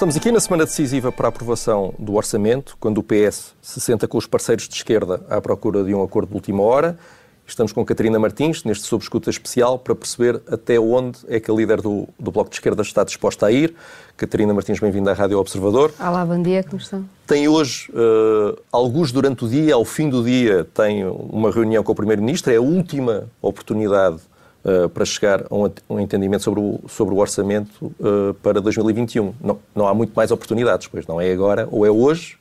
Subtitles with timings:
[0.00, 4.08] Estamos aqui na semana decisiva para a aprovação do orçamento, quando o PS se senta
[4.08, 6.98] com os parceiros de esquerda à procura de um acordo de última hora.
[7.46, 11.82] Estamos com Catarina Martins, neste subscuta especial, para perceber até onde é que a líder
[11.82, 13.74] do, do Bloco de Esquerda está disposta a ir.
[14.16, 15.92] Catarina Martins, bem-vinda à Rádio Observador.
[16.00, 17.04] Olá, bom dia, como estão?
[17.26, 21.92] Tem hoje, uh, alguns durante o dia, ao fim do dia, tem uma reunião com
[21.92, 22.50] o Primeiro-Ministro.
[22.50, 24.16] É a última oportunidade
[24.64, 29.34] uh, para chegar a um, um, entendimento sobre o, sobre o orçamento uh, para 2021.
[29.40, 32.38] Não, não há muito mais oportunidades, pois não é agora, ou é hoje,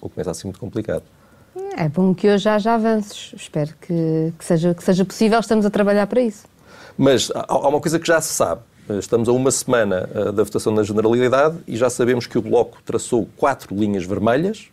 [0.00, 1.04] ou começa a ser muito complicado.
[1.76, 3.34] É bom que hoje haja avanços.
[3.36, 5.38] Espero que, que, seja, que seja possível.
[5.38, 6.46] Estamos a trabalhar para isso.
[6.96, 8.62] Mas há uma coisa que já se sabe.
[8.98, 12.78] Estamos a uma semana eh, da votação na Generalidade e já sabemos que o Bloco
[12.84, 14.70] traçou quatro linhas vermelhas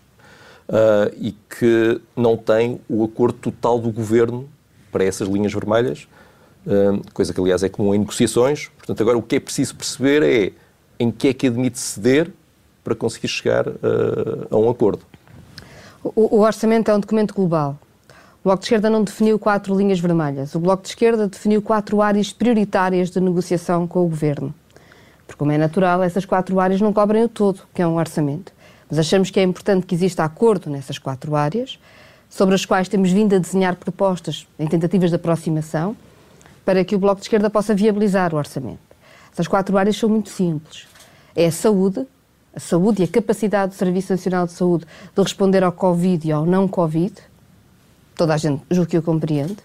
[0.68, 4.50] uh, e que não tem o acordo total do Governo
[4.92, 6.19] para essas linhas vermelhas, uh,
[7.14, 8.70] coisa que, aliás, é comum em negociações.
[8.78, 10.52] Portanto, agora o que é preciso perceber é
[11.00, 12.32] em que é que admite ceder
[12.84, 15.02] para conseguir chegar uh, a um acordo.
[16.04, 17.78] O, o orçamento é um documento global.
[18.42, 20.56] O Bloco de Esquerda não definiu quatro linhas vermelhas.
[20.56, 24.54] O Bloco de Esquerda definiu quatro áreas prioritárias de negociação com o Governo.
[25.28, 28.52] Porque, como é natural, essas quatro áreas não cobrem o todo, que é um orçamento.
[28.90, 31.78] Mas achamos que é importante que exista acordo nessas quatro áreas,
[32.30, 35.96] sobre as quais temos vindo a desenhar propostas em tentativas de aproximação,
[36.70, 38.78] para que o Bloco de Esquerda possa viabilizar o orçamento.
[39.34, 40.86] Essas quatro áreas são muito simples.
[41.36, 42.06] É a saúde,
[42.56, 46.32] a saúde e a capacidade do Serviço Nacional de Saúde de responder ao Covid e
[46.32, 47.16] ao não Covid,
[48.16, 49.58] toda a gente julgo que o compreende,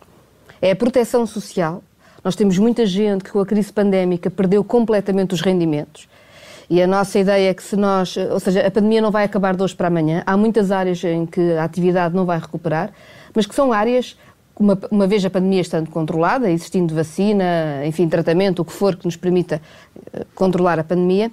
[0.63, 1.83] é a proteção social.
[2.25, 6.09] Nós temos muita gente que com a crise pandémica perdeu completamente os rendimentos.
[6.71, 9.55] E a nossa ideia é que se nós, ou seja, a pandemia não vai acabar
[9.55, 12.93] de hoje para amanhã, há muitas áreas em que a atividade não vai recuperar,
[13.35, 14.17] mas que são áreas,
[14.57, 19.05] uma, uma vez a pandemia estando controlada, existindo vacina, enfim, tratamento, o que for que
[19.05, 19.61] nos permita
[20.13, 21.31] eh, controlar a pandemia,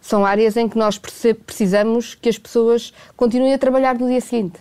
[0.00, 4.58] são áreas em que nós precisamos que as pessoas continuem a trabalhar no dia seguinte.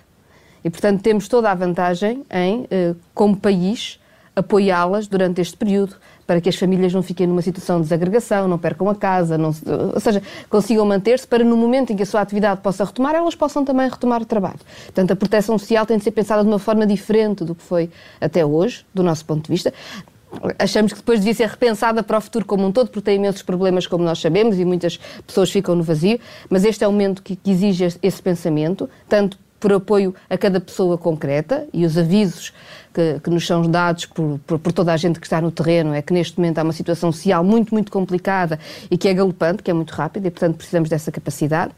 [0.64, 4.00] E, portanto, temos toda a vantagem em, eh, como país,
[4.36, 5.96] apoiá-las durante este período,
[6.28, 9.56] para que as famílias não fiquem numa situação de desagregação, não percam a casa, não,
[9.94, 13.34] ou seja, consigam manter-se para no momento em que a sua atividade possa retomar, elas
[13.34, 14.60] possam também retomar o trabalho.
[14.86, 17.90] Portanto, a proteção social tem de ser pensada de uma forma diferente do que foi
[18.20, 19.74] até hoje, do nosso ponto de vista
[20.60, 23.42] achamos que depois devia ser repensada para o futuro como um todo, porque tem imensos
[23.42, 27.24] problemas, como nós sabemos, e muitas pessoas ficam no vazio, mas este é o momento
[27.24, 32.54] que, exige esse pensamento, tanto por apoio a cada pessoa concreta e os avisos
[32.94, 35.94] que, que nos são dados por, por, por, toda a gente que está no terreno
[35.94, 38.60] é que neste momento há uma situação social muito, muito complicada
[38.90, 41.72] e que é galopante, que é muito rápida e, portanto, precisamos dessa capacidade.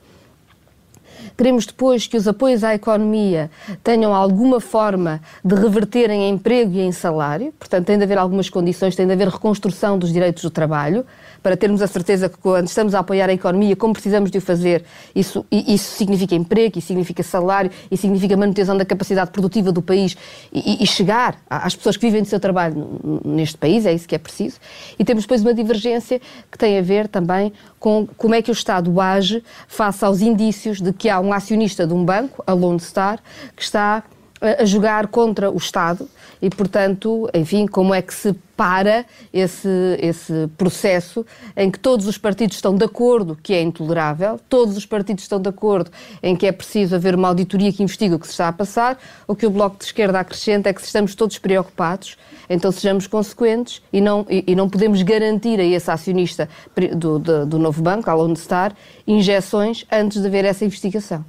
[1.35, 3.51] Queremos depois que os apoios à economia
[3.83, 8.49] tenham alguma forma de reverter em emprego e em salário, portanto, tem de haver algumas
[8.49, 11.05] condições, tem de haver reconstrução dos direitos do trabalho,
[11.41, 14.41] para termos a certeza que quando estamos a apoiar a economia, como precisamos de o
[14.41, 14.83] fazer,
[15.15, 20.15] isso, isso significa emprego, isso significa salário, isso significa manutenção da capacidade produtiva do país
[20.51, 24.15] e, e chegar às pessoas que vivem do seu trabalho neste país, é isso que
[24.15, 24.59] é preciso.
[24.97, 26.19] E temos depois uma divergência
[26.51, 30.81] que tem a ver também com como é que o Estado age face aos indícios
[30.81, 33.19] de que há um acionista de um banco, a Lone Star,
[33.55, 34.03] que está
[34.41, 36.07] a jogar contra o Estado
[36.41, 39.69] e, portanto, enfim, como é que se para esse,
[40.01, 44.85] esse processo em que todos os partidos estão de acordo que é intolerável, todos os
[44.85, 45.89] partidos estão de acordo
[46.21, 48.99] em que é preciso haver uma auditoria que investigue o que se está a passar,
[49.25, 52.17] o que o Bloco de Esquerda acrescenta é que estamos todos preocupados,
[52.49, 56.49] então sejamos consequentes e não, e, e não podemos garantir a esse acionista
[56.97, 58.75] do, do, do novo banco, a Lone Star,
[59.07, 61.23] injeções antes de haver essa investigação.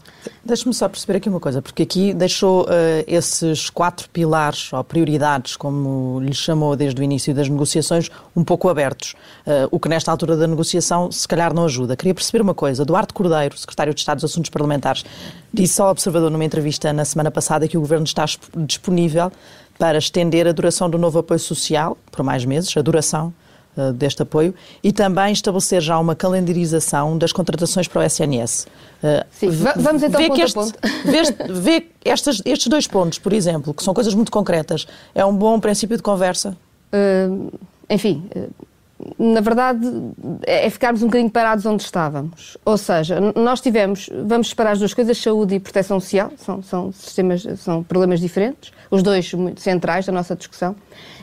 [0.50, 2.66] Deixe-me só perceber aqui uma coisa, porque aqui deixou uh,
[3.06, 8.68] esses quatro pilares ou prioridades, como lhe chamou desde o início, das negociações um pouco
[8.68, 9.14] abertos,
[9.46, 11.94] uh, o que nesta altura da negociação se calhar não ajuda.
[11.94, 12.84] Queria perceber uma coisa.
[12.84, 15.04] Duarte Cordeiro, secretário de Estado dos Assuntos Parlamentares,
[15.54, 18.24] disse ao Observador numa entrevista na semana passada que o Governo está
[18.56, 19.30] disponível
[19.78, 23.32] para estender a duração do novo apoio social por mais meses, a duração
[23.96, 28.66] deste apoio, e também estabelecer já uma calendarização das contratações para o SNS.
[29.02, 30.78] Uh, Sim, vamos então vê ponto este, ponto.
[31.04, 35.34] Vê, vê estes, estes dois pontos, por exemplo, que são coisas muito concretas, é um
[35.34, 36.56] bom princípio de conversa?
[36.92, 37.50] Uh,
[37.88, 38.28] enfim,
[39.18, 39.86] na verdade,
[40.46, 42.56] é, é ficarmos um bocadinho parados onde estávamos.
[42.64, 46.92] Ou seja, nós tivemos, vamos separar as duas coisas, saúde e proteção social, são, são
[46.92, 50.74] sistemas, são problemas diferentes, os dois centrais da nossa discussão.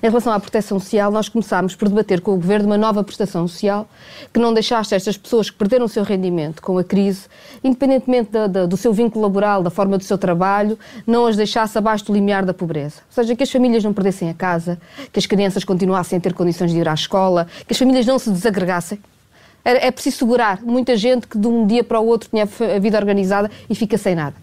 [0.02, 3.48] Em relação à proteção social, nós começámos por debater com o Governo uma nova prestação
[3.48, 3.88] social
[4.34, 7.28] que não deixasse estas pessoas que perderam o seu rendimento com a crise,
[7.64, 11.78] independentemente da, da, do seu vínculo laboral, da forma do seu trabalho, não as deixasse
[11.78, 13.02] abaixo do limiar da pobreza.
[13.08, 14.80] Ou seja, que as famílias não perdessem a casa,
[15.12, 18.18] que as crianças continuassem a ter condições de ir à escola, que as famílias não
[18.18, 19.00] se desagregassem
[19.66, 22.98] É, preciso segurar muita gente que de um dia para o outro tinha a vida
[22.98, 24.36] organizada e fica sem nada.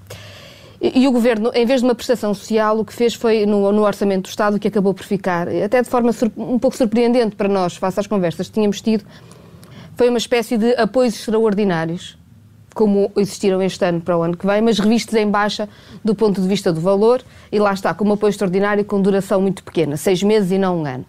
[0.79, 3.83] E, o Governo, em vez de uma prestação social, o que fez foi, no, no
[3.83, 7.75] Orçamento do Estado, que acabou por ficar, até de forma um pouco surpreendente para nós,
[7.75, 9.03] face às conversas que tínhamos tido,
[9.97, 12.19] foi uma espécie de apoios extraordinários,
[12.75, 15.71] como existiram este ano para o ano que vem, mas revistos em baixa
[16.05, 19.63] do ponto de vista do valor, e lá está, como apoio extraordinário com duração muito
[19.63, 21.07] pequena, seis meses e não um ano.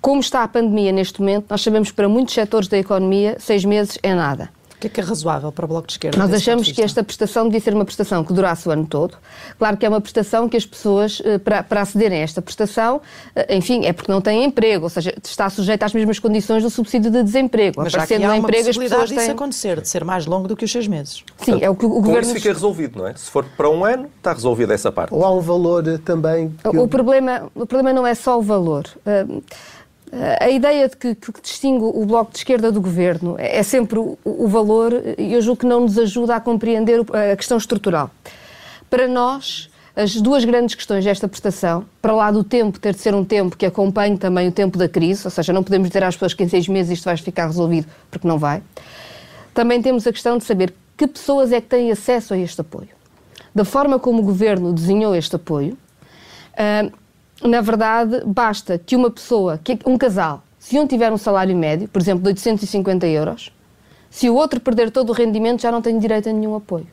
[0.00, 3.64] Como está a pandemia neste momento, nós sabemos que para muitos setores da economia, seis
[3.64, 4.48] meses é nada.
[4.74, 6.16] O que é que é razoável para o Bloco de Esquerda?
[6.16, 9.14] Nós achamos que esta prestação devia ser uma prestação que durasse o ano todo.
[9.58, 13.02] Claro que é uma prestação que as pessoas, eh, para, para acederem a esta prestação,
[13.36, 16.70] eh, enfim, é porque não têm emprego, ou seja, está sujeita às mesmas condições do
[16.70, 17.74] subsídio de desemprego.
[17.76, 19.30] Mas Aparecendo já há no emprego, pessoas disso têm...
[19.32, 21.16] acontecer, de ser mais longo do que os seis meses.
[21.16, 22.22] Sim, Portanto, é o que o com governo...
[22.22, 23.14] isso fica resolvido, não é?
[23.14, 25.12] Se for para um ano, está resolvida essa parte.
[25.12, 26.56] Ou há um valor também...
[26.64, 26.88] O, eu...
[26.88, 28.86] problema, o problema não é só o valor.
[29.04, 29.42] Uh,
[30.40, 34.18] a ideia de que, que, distingue o Bloco de Esquerda do Governo é sempre o,
[34.24, 37.00] o valor, e eu julgo que não nos ajuda a compreender
[37.32, 38.10] a questão estrutural.
[38.88, 43.14] Para nós, as duas grandes questões desta prestação, para lá do tempo ter de ser
[43.14, 46.14] um tempo que acompanhe também o tempo da crise, ou seja, não podemos dizer às
[46.14, 48.62] pessoas que em seis meses isto vai ficar resolvido, porque não vai.
[49.54, 52.88] Também temos a questão de saber que pessoas é que têm acesso a este apoio.
[53.54, 55.76] Da forma como o Governo desenhou este apoio,
[56.54, 56.92] uh,
[57.42, 61.88] na verdade, basta que uma pessoa, que um casal, se um tiver um salário médio,
[61.88, 63.52] por exemplo, de 850 euros,
[64.10, 66.86] se o outro perder todo o rendimento, já não tem direito a nenhum apoio.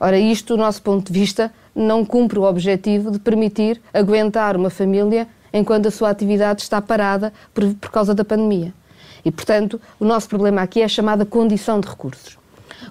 [0.00, 4.70] Ora, isto, do nosso ponto de vista, não cumpre o objetivo de permitir aguentar uma
[4.70, 8.72] família enquanto a sua atividade está parada por, por causa da pandemia.
[9.24, 12.39] E, portanto, o nosso problema aqui é a chamada condição de recursos.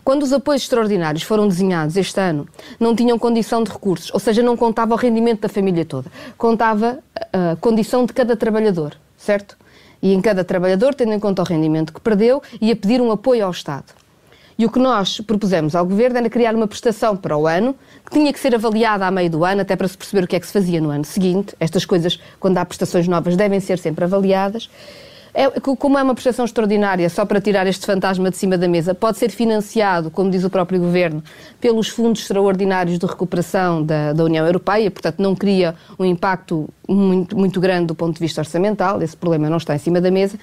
[0.03, 2.47] Quando os apoios extraordinários foram desenhados este ano,
[2.79, 6.99] não tinham condição de recursos, ou seja, não contava o rendimento da família toda, contava
[7.31, 9.57] a condição de cada trabalhador, certo?
[10.01, 13.45] E em cada trabalhador, tendo em conta o rendimento que perdeu, ia pedir um apoio
[13.45, 13.99] ao Estado.
[14.57, 17.73] E o que nós propusemos ao Governo era criar uma prestação para o ano,
[18.05, 20.35] que tinha que ser avaliada a meio do ano, até para se perceber o que
[20.35, 21.55] é que se fazia no ano seguinte.
[21.61, 24.69] Estas coisas, quando há prestações novas, devem ser sempre avaliadas.
[25.33, 28.95] É, como é uma prestação extraordinária, só para tirar este fantasma de cima da mesa,
[28.95, 31.23] pode ser financiado, como diz o próprio Governo,
[31.61, 37.37] pelos fundos extraordinários de recuperação da, da União Europeia, portanto não cria um impacto muito,
[37.37, 40.37] muito grande do ponto de vista orçamental, esse problema não está em cima da mesa,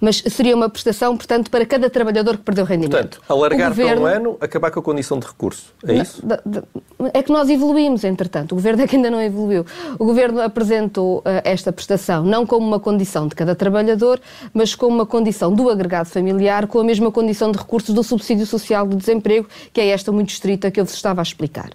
[0.00, 2.92] mas seria uma prestação, portanto, para cada trabalhador que perdeu rendimento.
[2.92, 4.02] Portanto, alargar governo...
[4.02, 5.72] para um ano, acabar com a condição de recurso.
[5.86, 6.22] É isso?
[7.12, 8.52] É que nós evoluímos, entretanto.
[8.52, 9.64] O governo é que ainda não evoluiu.
[9.98, 14.20] O governo apresentou uh, esta prestação não como uma condição de cada trabalhador,
[14.52, 18.46] mas como uma condição do agregado familiar, com a mesma condição de recursos do subsídio
[18.46, 21.70] social do desemprego, que é esta muito estrita que eu vos estava a explicar.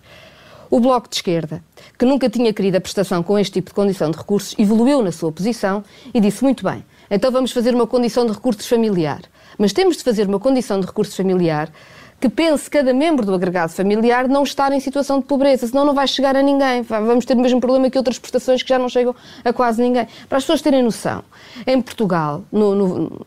[0.70, 1.64] O Bloco de Esquerda,
[1.98, 5.12] que nunca tinha querido a prestação com este tipo de condição de recursos, evoluiu na
[5.12, 9.22] sua posição e disse muito bem então vamos fazer uma condição de recursos familiar.
[9.58, 11.72] Mas temos de fazer uma condição de recursos familiar
[12.20, 15.94] que pense cada membro do agregado familiar não estar em situação de pobreza, senão não
[15.94, 16.82] vai chegar a ninguém.
[16.82, 19.14] Vamos ter o mesmo problema que outras prestações que já não chegam
[19.44, 20.08] a quase ninguém.
[20.28, 21.24] Para as pessoas terem noção,
[21.68, 23.26] em Portugal, no, no,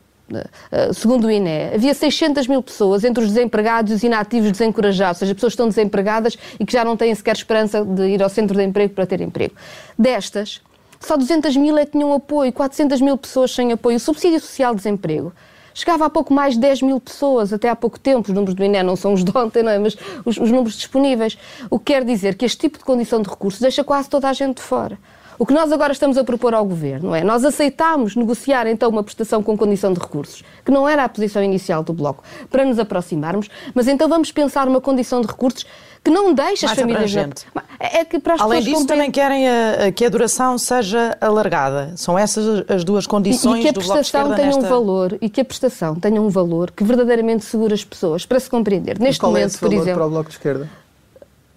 [0.70, 5.18] eh, segundo o INE, havia 600 mil pessoas entre os desempregados e os inativos desencorajados,
[5.18, 8.22] ou seja, pessoas que estão desempregadas e que já não têm sequer esperança de ir
[8.22, 9.54] ao centro de emprego para ter emprego.
[9.98, 10.60] Destas,
[11.00, 13.96] só 200 mil é que tinham apoio, 400 mil pessoas sem apoio.
[13.96, 15.32] O subsídio social de desemprego
[15.72, 18.28] chegava a pouco mais de 10 mil pessoas até há pouco tempo.
[18.28, 19.78] Os números do INE não são os de ontem, não é?
[19.78, 21.38] mas os, os números disponíveis.
[21.70, 24.32] O que quer dizer que este tipo de condição de recursos deixa quase toda a
[24.32, 24.98] gente de fora.
[25.38, 29.04] O que nós agora estamos a propor ao Governo é, nós aceitámos negociar então uma
[29.04, 32.78] prestação com condição de recursos, que não era a posição inicial do Bloco, para nos
[32.78, 35.64] aproximarmos, mas então vamos pensar uma condição de recursos
[36.02, 37.16] que não deixa Mais as famílias...
[37.16, 37.46] Abrangente.
[37.78, 41.92] É que para as Além disso, também querem a, a, que a duração seja alargada.
[41.96, 44.60] São essas as duas condições e, e que a prestação tenha nesta...
[44.60, 48.40] um valor e que a prestação tenha um valor que verdadeiramente segura as pessoas, para
[48.40, 48.98] se compreender.
[48.98, 50.70] Neste qual momento, é esse valor por exemplo, para o Bloco de Esquerda?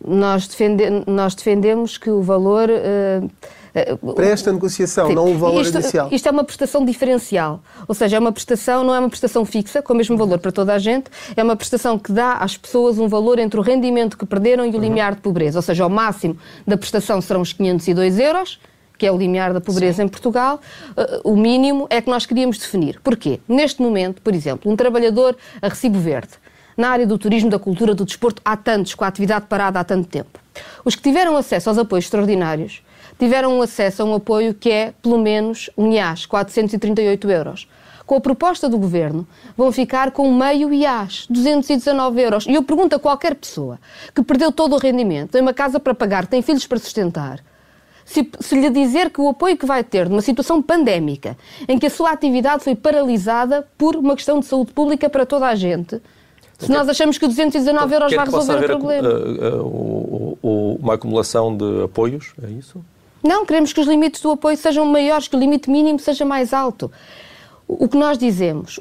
[0.05, 2.69] Nós, defende, nós defendemos que o valor...
[2.69, 3.29] Uh,
[4.15, 5.15] para esta negociação, Sim.
[5.15, 6.09] não o valor isto, inicial.
[6.11, 9.81] Isto é uma prestação diferencial, ou seja, é uma prestação, não é uma prestação fixa,
[9.81, 12.99] com o mesmo valor para toda a gente, é uma prestação que dá às pessoas
[12.99, 14.81] um valor entre o rendimento que perderam e o uhum.
[14.81, 16.37] limiar de pobreza, ou seja, o máximo
[16.67, 18.59] da prestação serão os 502 euros,
[18.97, 20.03] que é o limiar da pobreza Sim.
[20.03, 20.59] em Portugal,
[20.91, 22.99] uh, o mínimo é que nós queríamos definir.
[23.01, 23.39] Porquê?
[23.47, 26.33] Neste momento, por exemplo, um trabalhador a recibo verde,
[26.77, 29.83] na área do turismo, da cultura, do desporto, há tantos, com a atividade parada há
[29.83, 30.39] tanto tempo.
[30.85, 32.83] Os que tiveram acesso aos apoios extraordinários
[33.21, 37.67] tiveram acesso a um apoio que é, pelo menos, um IAS, 438 euros.
[38.03, 42.47] Com a proposta do Governo, vão ficar com meio IAS, 219 euros.
[42.47, 43.79] E eu pergunto a qualquer pessoa
[44.15, 47.43] que perdeu todo o rendimento, tem uma casa para pagar, tem filhos para sustentar,
[48.03, 51.37] se, se lhe dizer que o apoio que vai ter numa situação pandémica,
[51.67, 55.45] em que a sua atividade foi paralisada por uma questão de saúde pública para toda
[55.45, 56.01] a gente,
[56.57, 59.09] se nós achamos que 219 então, euros vai resolver o problema.
[59.09, 62.83] Uh, uh, uh, uma acumulação de apoios, é isso?
[63.23, 66.53] Não, queremos que os limites do apoio sejam maiores, que o limite mínimo seja mais
[66.53, 66.91] alto.
[67.67, 68.79] O que nós dizemos.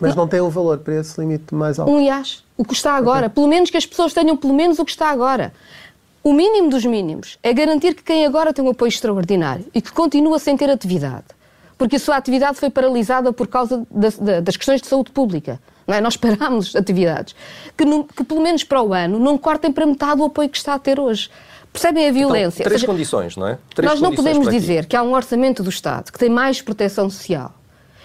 [0.00, 1.90] Mas não tem um valor para esse limite mais alto?
[1.90, 3.26] Um IAS, o que está agora.
[3.26, 3.34] Okay.
[3.34, 5.52] Pelo menos que as pessoas tenham pelo menos o que está agora.
[6.22, 9.92] O mínimo dos mínimos é garantir que quem agora tem um apoio extraordinário e que
[9.92, 11.26] continua sem ter atividade,
[11.76, 15.60] porque a sua atividade foi paralisada por causa das questões de saúde pública.
[15.86, 16.00] Não é?
[16.00, 17.36] Nós parámos atividades.
[17.76, 20.56] Que, no, que, pelo menos para o ano, não cortem para metade o apoio que
[20.56, 21.28] está a ter hoje.
[21.74, 22.62] Percebem a então, violência?
[22.62, 23.58] Então, três seja, condições, não é?
[23.74, 27.10] Três nós não podemos dizer que há um orçamento do Estado que tem mais proteção
[27.10, 27.52] social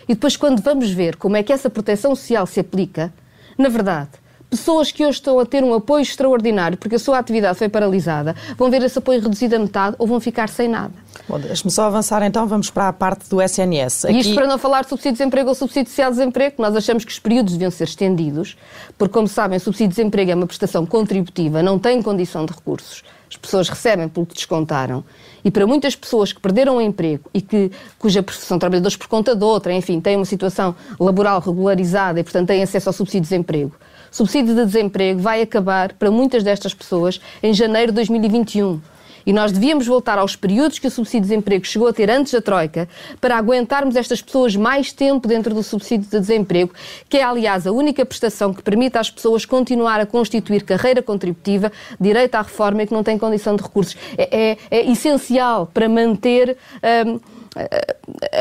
[0.07, 3.13] e depois, quando vamos ver como é que essa proteção social se aplica,
[3.55, 4.09] na verdade,
[4.49, 8.35] pessoas que hoje estão a ter um apoio extraordinário porque a sua atividade foi paralisada
[8.57, 10.93] vão ver esse apoio reduzido a metade ou vão ficar sem nada.
[11.27, 14.05] Bom, deixe-me só avançar então, vamos para a parte do SNS.
[14.05, 14.15] Aqui...
[14.15, 16.75] E isto para não falar de subsídio de desemprego ou subsídio social de desemprego, nós
[16.75, 18.57] achamos que os períodos deviam ser estendidos,
[18.97, 22.53] porque como sabem, o subsídio de desemprego é uma prestação contributiva, não tem condição de
[22.53, 23.03] recursos.
[23.29, 25.03] As pessoas recebem pelo que descontaram.
[25.45, 29.35] E para muitas pessoas que perderam o emprego e que, cuja são trabalhadores por conta
[29.35, 33.29] de outra, enfim, têm uma situação laboral regularizada e, portanto, têm acesso ao subsídio de
[33.29, 33.75] desemprego,
[34.11, 38.81] subsídio de desemprego vai acabar para muitas destas pessoas em janeiro de 2021.
[39.25, 42.33] E nós devíamos voltar aos períodos que o subsídio de desemprego chegou a ter antes
[42.33, 42.87] da Troika
[43.19, 46.71] para aguentarmos estas pessoas mais tempo dentro do subsídio de desemprego,
[47.07, 51.71] que é, aliás, a única prestação que permite às pessoas continuar a constituir carreira contributiva,
[51.99, 53.95] direito à reforma e que não tem condição de recursos.
[54.17, 56.57] É, é, é essencial para manter.
[57.05, 57.39] Um,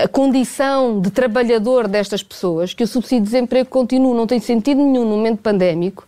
[0.04, 4.78] a condição de trabalhador destas pessoas, que o subsídio de desemprego continue, não tem sentido
[4.78, 6.06] nenhum no momento pandémico,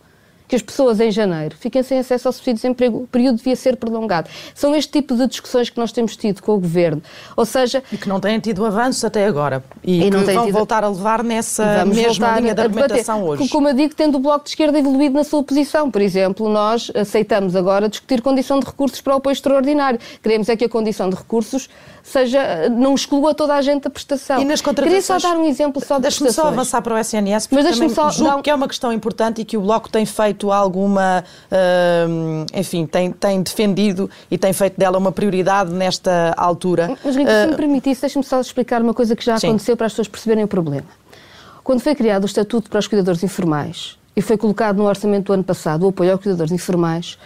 [0.51, 3.03] que as pessoas em janeiro fiquem sem acesso ao subsídio de desemprego.
[3.03, 4.29] O período devia ser prolongado.
[4.53, 7.01] São este tipo de discussões que nós temos tido com o Governo.
[7.37, 7.81] Ou seja...
[7.89, 9.63] E que não têm tido avanços até agora.
[9.81, 10.53] E, e não que vão tido...
[10.53, 13.47] voltar a levar nessa mesma linha de argumentação hoje.
[13.47, 15.89] Como eu digo, tendo o Bloco de Esquerda evoluído na sua posição.
[15.89, 20.01] Por exemplo, nós aceitamos agora discutir condição de recursos para o apoio extraordinário.
[20.21, 21.69] Queremos é que a condição de recursos
[22.03, 24.41] seja, não exclua toda a gente da prestação.
[24.41, 25.05] E nas contratações...
[25.05, 27.73] Queria só dar um exemplo só de Deixe-me só avançar para o SNS, porque Mas
[27.73, 31.23] também só julgo que é uma questão importante e que o Bloco tem feito alguma,
[31.51, 36.97] uh, enfim, tem, tem defendido e tem feito dela uma prioridade nesta altura.
[37.03, 37.41] Mas, Rita, uh...
[37.41, 39.49] se me ah, permitisse, deixe-me só explicar uma coisa que já Sim.
[39.49, 40.87] aconteceu para as pessoas perceberem o problema.
[41.63, 45.33] Quando foi criado o Estatuto para os Cuidadores Informais e foi colocado no orçamento do
[45.33, 47.17] ano passado o apoio aos cuidadores informais,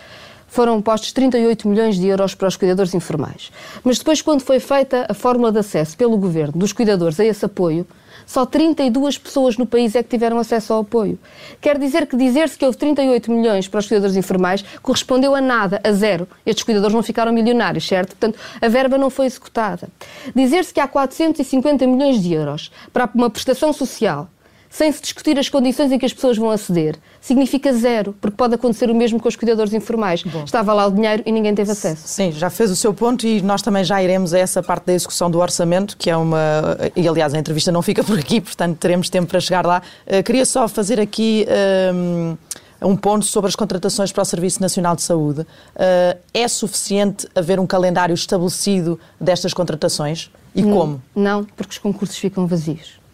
[0.55, 3.51] foram postos 38 milhões de euros para os cuidadores informais.
[3.83, 7.43] Mas depois, quando foi feita a fórmula de acesso pelo governo dos cuidadores a esse
[7.43, 7.85] apoio,
[8.25, 11.19] só 32 pessoas no país é que tiveram acesso ao apoio.
[11.59, 15.81] Quer dizer que dizer-se que houve 38 milhões para os cuidadores informais correspondeu a nada,
[15.83, 16.25] a zero.
[16.45, 18.15] Estes cuidadores não ficaram milionários, certo?
[18.15, 19.89] Portanto, a verba não foi executada.
[20.33, 24.29] Dizer-se que há 450 milhões de euros para uma prestação social
[24.75, 28.55] sem se discutir as condições em que as pessoas vão aceder, significa zero, porque pode
[28.55, 30.21] acontecer o mesmo com os cuidadores informais.
[30.21, 30.43] Bom.
[30.43, 32.05] Estava lá o dinheiro e ninguém teve acesso.
[32.05, 34.93] Sim, já fez o seu ponto e nós também já iremos a essa parte da
[34.93, 36.77] execução do orçamento, que é uma.
[36.93, 39.81] E aliás, a entrevista não fica por aqui, portanto teremos tempo para chegar lá.
[40.05, 41.45] Uh, queria só fazer aqui.
[41.93, 42.37] Um,
[42.81, 45.41] um ponto sobre as contratações para o Serviço Nacional de Saúde.
[45.41, 50.29] Uh, é suficiente haver um calendário estabelecido destas contratações?
[50.53, 51.01] E não, como?
[51.15, 53.04] Não, porque os concursos ficam vazios.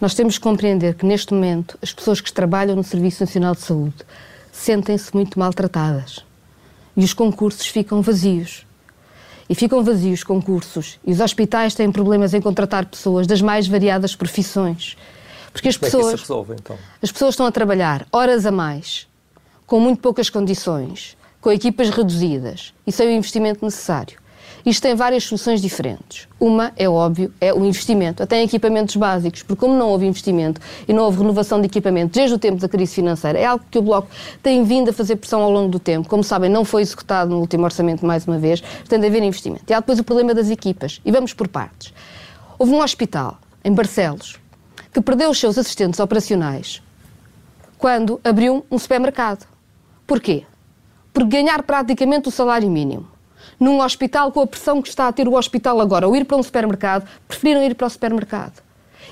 [0.00, 3.60] Nós temos que compreender que, neste momento, as pessoas que trabalham no Serviço Nacional de
[3.60, 3.96] Saúde
[4.50, 6.24] sentem-se muito maltratadas.
[6.96, 8.66] E os concursos ficam vazios.
[9.48, 10.98] E ficam vazios concursos.
[11.04, 14.96] E os hospitais têm problemas em contratar pessoas das mais variadas profissões.
[15.52, 16.02] Porque as pessoas.
[16.02, 16.78] Como é que se resolve, então?
[17.02, 19.06] As pessoas estão a trabalhar horas a mais,
[19.66, 24.18] com muito poucas condições, com equipas reduzidas e sem o investimento necessário.
[24.70, 26.28] Isto tem várias soluções diferentes.
[26.38, 30.60] Uma, é óbvio, é o investimento, até em equipamentos básicos, porque como não houve investimento
[30.86, 33.76] e não houve renovação de equipamento desde o tempo da crise financeira, é algo que
[33.76, 34.06] o Bloco
[34.40, 36.08] tem vindo a fazer pressão ao longo do tempo.
[36.08, 39.64] Como sabem, não foi executado no último orçamento mais uma vez, tem de haver investimento.
[39.68, 41.00] E há depois o problema das equipas.
[41.04, 41.92] E vamos por partes.
[42.56, 44.38] Houve um hospital, em Barcelos,
[44.92, 46.80] que perdeu os seus assistentes operacionais
[47.76, 49.48] quando abriu um supermercado.
[50.06, 50.44] Porquê?
[51.12, 53.08] Por ganhar praticamente o salário mínimo
[53.60, 56.38] num hospital com a pressão que está a ter o hospital agora, ou ir para
[56.38, 58.62] um supermercado, preferiram ir para o supermercado.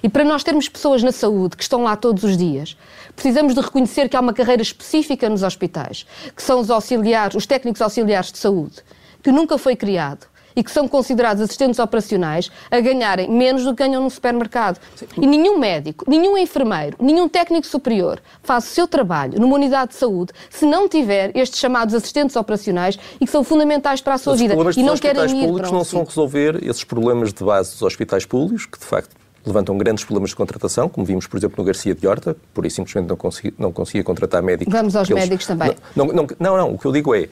[0.02, 2.76] E para nós termos pessoas na saúde que estão lá todos os dias,
[3.14, 7.46] precisamos de reconhecer que há uma carreira específica nos hospitais, que são os auxiliares, os
[7.46, 8.76] técnicos auxiliares de saúde,
[9.22, 10.26] que nunca foi criado
[10.58, 14.80] e que são considerados assistentes operacionais a ganharem menos do que ganham no supermercado.
[15.16, 19.96] E nenhum médico, nenhum enfermeiro, nenhum técnico superior faz o seu trabalho numa unidade de
[19.96, 24.32] saúde se não tiver estes chamados assistentes operacionais e que são fundamentais para a sua
[24.32, 24.54] Mas vida.
[24.76, 26.08] E não querem hospitais ir públicos não são sítio.
[26.08, 29.14] resolver esses problemas de base dos hospitais públicos, que de facto
[29.46, 32.74] levantam grandes problemas de contratação, como vimos, por exemplo, no Garcia de Horta, por isso
[32.76, 34.72] simplesmente não conseguia, não conseguia contratar médicos.
[34.74, 35.72] Vamos aos eles- médicos também.
[35.94, 37.28] Não, não, não, não, não, o que eu digo é,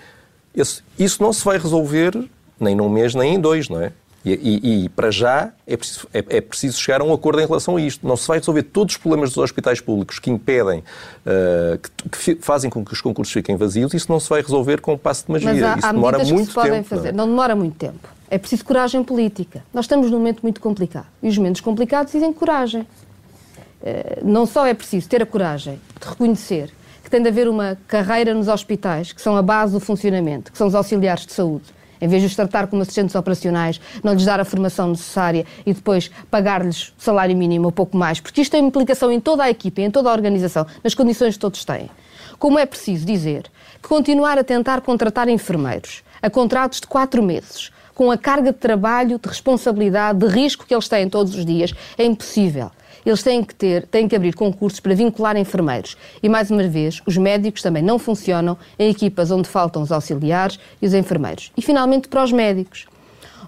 [0.55, 2.17] esse- isso não se vai resolver
[2.59, 3.93] nem num mês, nem em dois, não é?
[4.25, 7.47] E, e- e, para já é preciso, é- é preciso chegar a um acordo em
[7.47, 8.05] relação a isto.
[8.07, 10.83] Não se vai resolver todos os problemas dos hospitais públicos que impedem,
[11.25, 11.79] ah,
[12.11, 13.95] que, que fazem com que os concursos fiquem vazios.
[13.95, 15.53] Isso não se vai resolver com um passo de magia.
[15.53, 16.69] Mas há, isso há demora muito se tempo.
[16.69, 16.83] não é?
[16.83, 17.13] fazer.
[17.15, 18.09] Não, demora muito tempo.
[18.29, 19.63] É preciso coragem política.
[19.73, 21.07] Nós estamos num momento muito complicado.
[21.23, 22.85] E os momentos complicados dizem coragem.
[23.83, 26.71] Eh, Não só é preciso ter a coragem de reconhecer
[27.05, 30.59] que tem de haver uma carreira nos hospitais, que são a base do funcionamento, que
[30.59, 31.76] são os auxiliares de saúde.
[32.01, 35.73] Em vez de os tratar como assistentes operacionais, não lhes dar a formação necessária e
[35.73, 39.81] depois pagar-lhes salário mínimo ou pouco mais, porque isto tem implicação em toda a equipa,
[39.81, 41.91] em toda a organização, nas condições que todos têm.
[42.39, 43.45] Como é preciso dizer
[43.83, 48.59] que continuar a tentar contratar enfermeiros a contratos de quatro meses, com a carga de
[48.59, 52.71] trabalho, de responsabilidade, de risco que eles têm todos os dias, é impossível.
[53.07, 55.97] Eles têm que ter, têm que abrir concursos para vincular enfermeiros.
[56.21, 60.59] E mais uma vez, os médicos também não funcionam em equipas onde faltam os auxiliares
[60.83, 61.53] e os enfermeiros.
[61.57, 62.87] E finalmente para os médicos.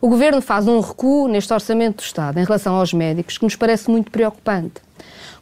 [0.01, 3.57] O governo faz um recuo neste orçamento do Estado em relação aos médicos que nos
[3.57, 4.81] parece muito preocupante.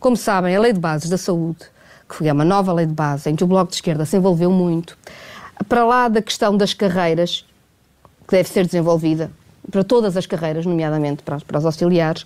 [0.00, 1.66] Como sabem, a Lei de Bases da Saúde,
[2.08, 4.50] que é uma nova lei de base em que o Bloco de Esquerda se envolveu
[4.50, 4.96] muito,
[5.68, 7.44] para lá da questão das carreiras,
[8.26, 9.30] que deve ser desenvolvida
[9.70, 12.24] para todas as carreiras, nomeadamente para, para os auxiliares,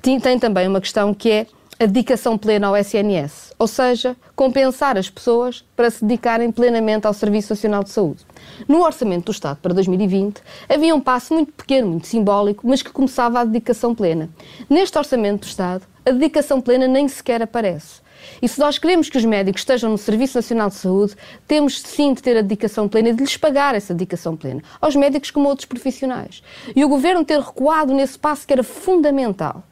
[0.00, 1.46] tem, tem também uma questão que é
[1.80, 7.14] a dedicação plena ao SNS, ou seja, compensar as pessoas para se dedicarem plenamente ao
[7.14, 8.26] Serviço Nacional de Saúde.
[8.66, 12.90] No Orçamento do Estado para 2020 havia um passo muito pequeno, muito simbólico, mas que
[12.90, 14.28] começava a dedicação plena.
[14.68, 18.00] Neste Orçamento do Estado, a dedicação plena nem sequer aparece.
[18.42, 21.14] E se nós queremos que os médicos estejam no Serviço Nacional de Saúde,
[21.46, 24.96] temos sim de ter a dedicação plena e de lhes pagar essa dedicação plena, aos
[24.96, 26.42] médicos como a outros profissionais.
[26.74, 29.62] E o Governo ter recuado nesse passo que era fundamental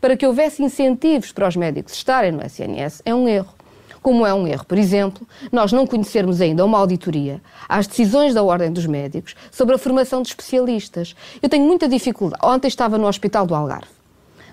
[0.00, 3.54] para que houvesse incentivos para os médicos estarem no SNS é um erro.
[4.02, 8.42] Como é um erro, por exemplo, nós não conhecermos ainda uma auditoria às decisões da
[8.42, 11.16] Ordem dos Médicos sobre a formação de especialistas.
[11.42, 12.40] Eu tenho muita dificuldade.
[12.44, 13.95] Ontem estava no Hospital do Algarve.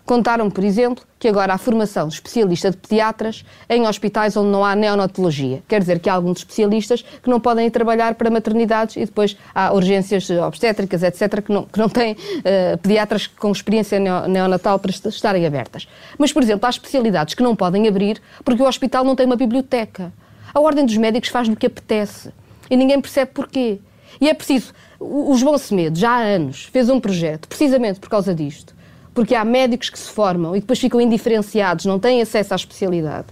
[0.05, 4.75] Contaram, por exemplo, que agora há formação especialista de pediatras em hospitais onde não há
[4.75, 5.63] neonatologia.
[5.65, 9.37] Quer dizer que há alguns especialistas que não podem ir trabalhar para maternidades e depois
[9.55, 14.77] há urgências obstétricas, etc., que não, que não têm eh, pediatras com experiência neo- neonatal
[14.77, 15.87] para est- estarem abertas.
[16.17, 19.37] Mas, por exemplo, há especialidades que não podem abrir porque o hospital não tem uma
[19.37, 20.11] biblioteca.
[20.53, 22.29] A Ordem dos Médicos faz o que apetece
[22.69, 23.79] e ninguém percebe porquê.
[24.19, 24.73] E é preciso.
[24.99, 28.73] O João Semedo, já há anos, fez um projeto precisamente por causa disto
[29.13, 33.27] porque há médicos que se formam e depois ficam indiferenciados, não têm acesso à especialidade,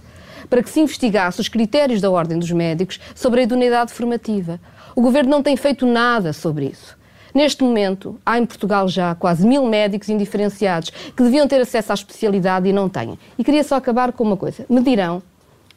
[0.48, 4.60] para que se investigasse os critérios da Ordem dos Médicos sobre a idoneidade formativa.
[4.94, 6.96] O Governo não tem feito nada sobre isso.
[7.34, 11.94] Neste momento, há em Portugal já quase mil médicos indiferenciados que deviam ter acesso à
[11.94, 13.18] especialidade e não têm.
[13.38, 14.66] E queria só acabar com uma coisa.
[14.68, 15.22] Me dirão,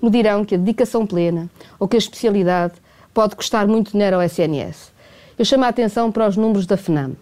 [0.02, 2.74] me dirão que a dedicação plena ou que a especialidade
[3.14, 4.92] pode custar muito dinheiro ao SNS.
[5.40, 7.14] Eu chamo a atenção para os números da FNAM.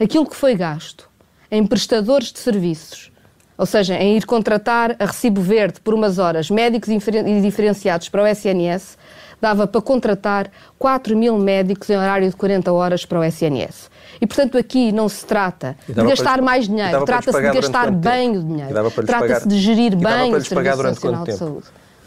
[0.00, 1.06] Aquilo que foi gasto
[1.50, 3.10] em prestadores de serviços,
[3.56, 8.22] ou seja, em ir contratar a recibo verde por umas horas médicos inferen- diferenciados para
[8.22, 8.98] o SNS,
[9.40, 13.90] dava para contratar 4 mil médicos em horário de 40 horas para o SNS.
[14.20, 17.50] E, portanto, aqui não se trata E de para gastar mais e dinheiro, trata-se de
[17.52, 21.32] gastar bem o E dinheiro, trata-se de gerir e bem o Serviço Nacional de?
[21.36, 21.66] Saúde.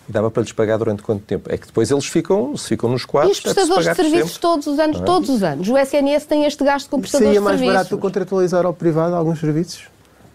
[0.10, 1.48] E dava para lhes pagar durante quanto tempo?
[1.54, 4.30] É que depois eles ficam, se ficam nos E quadros, os deve-se prestadores de serviços
[4.32, 4.42] sempre.
[4.42, 5.70] todos os anos, todos os anos.
[5.70, 7.76] O SNS tem este gasto com prestadores Seria de mais serviços.
[7.84, 9.84] barato contratualizar ao privado alguns serviços?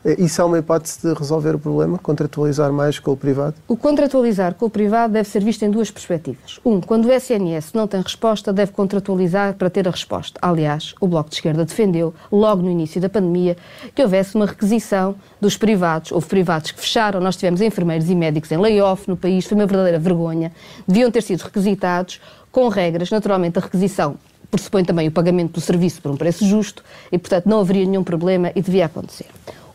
[0.04, 1.98] Eh, Isso é uma hipótese de resolver o problema?
[1.98, 3.54] Contratualizar mais com o privado?
[3.66, 6.60] O contratualizar com o privado deve ser visto em duas perspectivas.
[6.64, 10.38] Um, quando o SNS não tem resposta, deve contratualizar para ter a resposta.
[10.42, 13.56] Aliás, o Bloco de Esquerda defendeu, logo no início da pandemia,
[13.94, 16.12] que houvesse uma requisição dos privados.
[16.12, 19.66] Houve privados que fecharam, nós tivemos enfermeiros e médicos em layoff no país, foi uma
[19.66, 20.52] verdadeira vergonha.
[20.86, 22.20] Deviam ter sido requisitados
[22.52, 23.10] com regras.
[23.10, 24.16] Naturalmente, a requisição
[24.50, 28.04] pressupõe também o pagamento do serviço por um preço justo e, portanto, não haveria nenhum
[28.04, 29.26] problema e devia acontecer.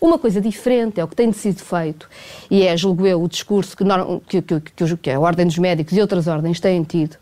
[0.01, 2.09] Uma coisa diferente é o que tem sido feito
[2.49, 3.83] e é, julgo eu, o discurso que,
[4.41, 7.17] que, que, que a Ordem dos Médicos e outras ordens têm tido,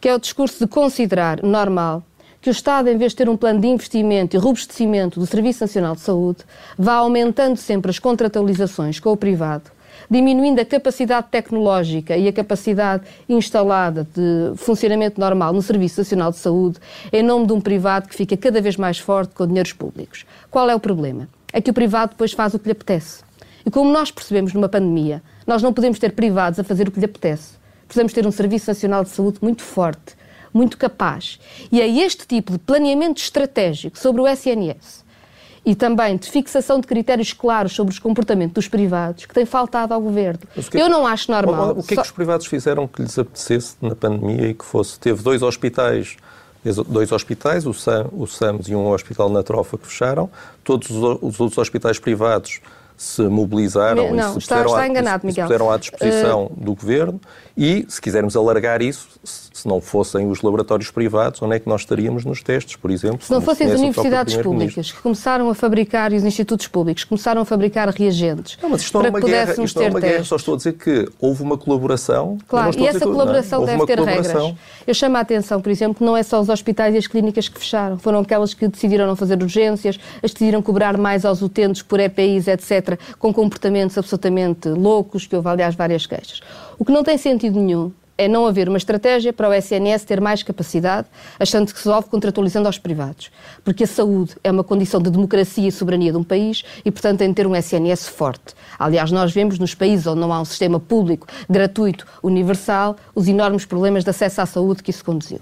[0.00, 2.02] que é o discurso de considerar normal
[2.40, 5.62] que o Estado, em vez de ter um plano de investimento e robustecimento do Serviço
[5.62, 6.38] Nacional de Saúde,
[6.76, 9.70] vá aumentando sempre as contratualizações com o privado
[10.10, 16.38] diminuindo a capacidade tecnológica e a capacidade instalada de funcionamento normal no Serviço Nacional de
[16.38, 16.78] Saúde,
[17.12, 20.24] em nome de um privado que fica cada vez mais forte com dinheiros públicos.
[20.50, 21.28] Qual é o problema?
[21.52, 23.22] É que o privado depois faz o que lhe apetece.
[23.64, 26.98] E como nós percebemos numa pandemia, nós não podemos ter privados a fazer o que
[26.98, 27.58] lhe apetece.
[27.86, 30.14] Precisamos ter um Serviço Nacional de Saúde muito forte,
[30.52, 31.40] muito capaz.
[31.72, 35.04] E é este tipo de planeamento estratégico sobre o SNS
[35.64, 39.92] e também de fixação de critérios claros sobre os comportamentos dos privados que tem faltado
[39.92, 40.40] ao governo.
[40.70, 41.72] Que, Eu não acho normal.
[41.76, 44.98] O que é que os privados fizeram que lhes apetecesse na pandemia e que fosse?
[44.98, 46.16] Teve dois hospitais
[46.76, 50.30] dois hospitais, o, SAM, o SAMS e um hospital na Trofa que fecharam.
[50.62, 52.60] Todos os outros hospitais privados
[52.96, 56.52] se mobilizaram não, e se, puseram, está à, enganado, se puseram à disposição uh...
[56.56, 57.20] do governo
[57.58, 61.80] e, se quisermos alargar isso, se não fossem os laboratórios privados, onde é que nós
[61.80, 63.20] estaríamos nos testes, por exemplo?
[63.22, 67.42] Se não fossem as universidades públicas que começaram a fabricar e os institutos públicos começaram
[67.42, 70.36] a fabricar reagentes não, mas isto para é uma guerra, isto é uma guerra, só
[70.36, 72.38] estou a dizer que houve uma colaboração.
[72.46, 73.72] Claro, e essa colaboração tudo, é?
[73.74, 74.54] deve ter regras.
[74.86, 77.48] Eu chamo a atenção, por exemplo, que não é só os hospitais e as clínicas
[77.48, 81.82] que fecharam, foram aquelas que decidiram não fazer urgências, as decidiram cobrar mais aos utentes
[81.82, 86.40] por EPIs, etc com comportamentos absolutamente loucos, que houve, aliás, várias queixas.
[86.78, 90.20] O que não tem sentido nenhum é não haver uma estratégia para o SNS ter
[90.20, 91.06] mais capacidade,
[91.38, 93.30] achando que se resolve contratualizando aos privados.
[93.64, 97.20] Porque a saúde é uma condição de democracia e soberania de um país e, portanto,
[97.20, 98.54] tem de ter um SNS forte.
[98.76, 103.64] Aliás, nós vemos nos países onde não há um sistema público, gratuito, universal, os enormes
[103.64, 105.40] problemas de acesso à saúde que isso conduziu.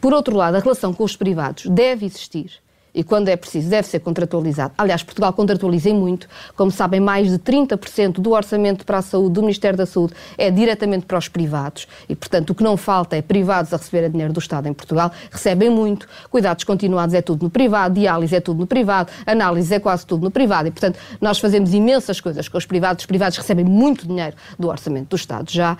[0.00, 2.63] Por outro lado, a relação com os privados deve existir
[2.94, 4.72] e quando é preciso deve ser contratualizado.
[4.78, 6.28] Aliás, Portugal contratualiza muito.
[6.56, 10.50] Como sabem, mais de 30% do orçamento para a saúde do Ministério da Saúde é
[10.50, 14.32] diretamente para os privados e, portanto, o que não falta é privados a receber dinheiro
[14.32, 15.10] do Estado em Portugal.
[15.30, 16.06] Recebem muito.
[16.30, 20.22] Cuidados continuados é tudo no privado, diálise é tudo no privado, análise é quase tudo
[20.22, 23.02] no privado e, portanto, nós fazemos imensas coisas com os privados.
[23.02, 25.76] Os privados recebem muito dinheiro do orçamento do Estado já,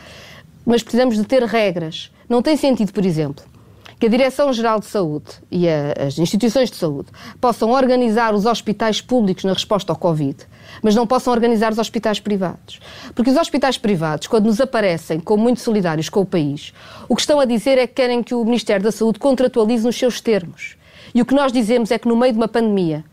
[0.66, 2.10] mas precisamos de ter regras.
[2.28, 3.44] Não tem sentido, por exemplo,
[3.98, 7.08] que a Direção-Geral de Saúde e a, as instituições de saúde
[7.40, 10.36] possam organizar os hospitais públicos na resposta ao Covid,
[10.82, 12.80] mas não possam organizar os hospitais privados.
[13.14, 16.72] Porque os hospitais privados, quando nos aparecem como muito solidários com o país,
[17.08, 19.96] o que estão a dizer é que querem que o Ministério da Saúde contratualize nos
[19.96, 20.76] seus termos.
[21.14, 23.04] E o que nós dizemos é que no meio de uma pandemia,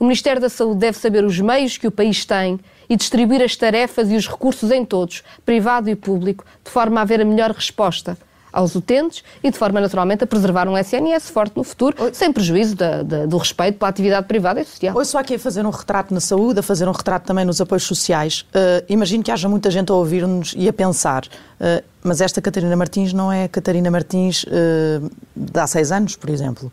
[0.00, 3.54] o Ministério da Saúde deve saber os meios que o país tem e distribuir as
[3.54, 7.52] tarefas e os recursos em todos, privado e público, de forma a haver a melhor
[7.52, 8.18] resposta
[8.52, 12.76] aos utentes e, de forma naturalmente, a preservar um SNS forte no futuro, sem prejuízo
[12.76, 14.96] da, da, do respeito pela atividade privada e social.
[14.96, 17.60] Hoje só aqui a fazer um retrato na saúde, a fazer um retrato também nos
[17.60, 18.44] apoios sociais.
[18.54, 22.76] Uh, imagino que haja muita gente a ouvir-nos e a pensar, uh, mas esta Catarina
[22.76, 26.72] Martins não é Catarina Martins uh, de há seis anos, por exemplo.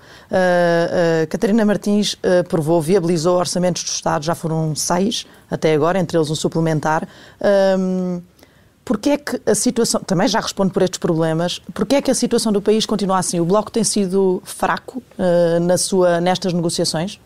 [1.29, 2.15] Catarina Martins
[2.47, 7.07] provou, viabilizou orçamentos do Estado, já foram seis até agora, entre eles um suplementar.
[8.83, 12.15] Porquê é que a situação, também já respondo por estes problemas, porquê é que a
[12.15, 13.39] situação do país continua assim?
[13.39, 17.19] O Bloco tem sido fraco uh, na sua, nestas negociações?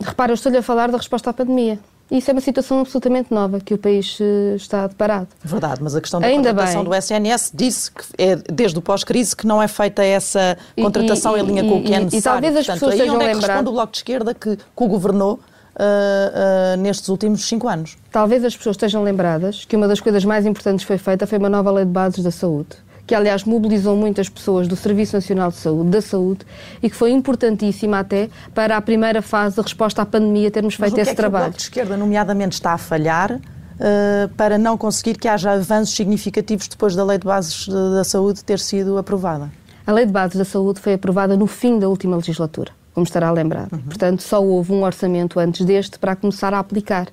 [0.00, 1.78] Repara, eu estou-lhe a falar da resposta à pandemia.
[2.10, 5.28] Isso é uma situação absolutamente nova que o país uh, está deparado.
[5.42, 6.90] Verdade, mas a questão da Ainda contratação bem.
[6.90, 11.40] do SNS disse que é desde o pós-crise que não é feita essa contratação e,
[11.40, 12.38] e, em linha com o que é necessário.
[12.38, 14.56] E talvez as Portanto, pessoas aí onde é que responde o Bloco de Esquerda que,
[14.56, 15.40] que o governou
[15.74, 17.96] Uh, uh, nestes últimos cinco anos.
[18.10, 21.38] Talvez as pessoas estejam lembradas que uma das coisas mais importantes que foi feita foi
[21.38, 25.50] uma nova lei de bases da saúde, que aliás mobilizou muitas pessoas do Serviço Nacional
[25.50, 26.40] de Saúde, da saúde,
[26.82, 30.92] e que foi importantíssima até para a primeira fase da resposta à pandemia termos feito
[30.92, 31.44] Mas esse é trabalho.
[31.44, 35.94] o Bloco de Esquerda, nomeadamente, está a falhar uh, para não conseguir que haja avanços
[35.94, 39.50] significativos depois da lei de bases da saúde ter sido aprovada.
[39.86, 43.30] A lei de bases da saúde foi aprovada no fim da última legislatura como estará
[43.30, 43.72] lembrado.
[43.72, 43.82] Uhum.
[43.82, 47.08] Portanto, só houve um orçamento antes deste para começar a aplicar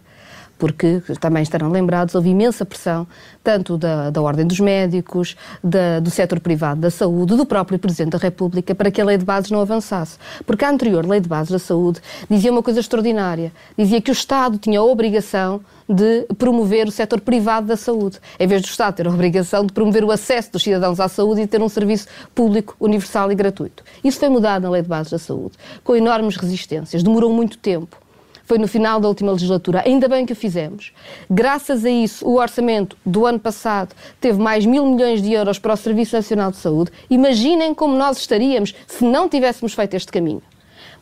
[0.60, 3.08] porque também estarão lembrados, houve imensa pressão,
[3.42, 8.12] tanto da, da Ordem dos Médicos, da, do setor privado da saúde, do próprio Presidente
[8.12, 10.18] da República, para que a lei de bases não avançasse.
[10.46, 14.14] Porque a anterior lei de bases da saúde dizia uma coisa extraordinária: dizia que o
[14.14, 18.96] Estado tinha a obrigação de promover o setor privado da saúde, em vez do Estado
[18.96, 22.08] ter a obrigação de promover o acesso dos cidadãos à saúde e ter um serviço
[22.36, 23.84] público, universal e gratuito.
[24.04, 27.98] Isso foi mudado na Lei de Bases da Saúde, com enormes resistências, demorou muito tempo
[28.50, 29.84] foi no final da última legislatura.
[29.86, 30.92] Ainda bem que o fizemos.
[31.30, 35.72] Graças a isso, o orçamento do ano passado teve mais mil milhões de euros para
[35.72, 36.92] o Serviço Nacional de Saúde.
[37.12, 40.42] Imaginem como nós estaríamos se não tivéssemos feito este caminho.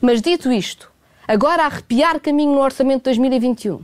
[0.02, 0.92] Mas dito isto,
[1.26, 3.80] agora arrepiar caminho no orçamento de 2021,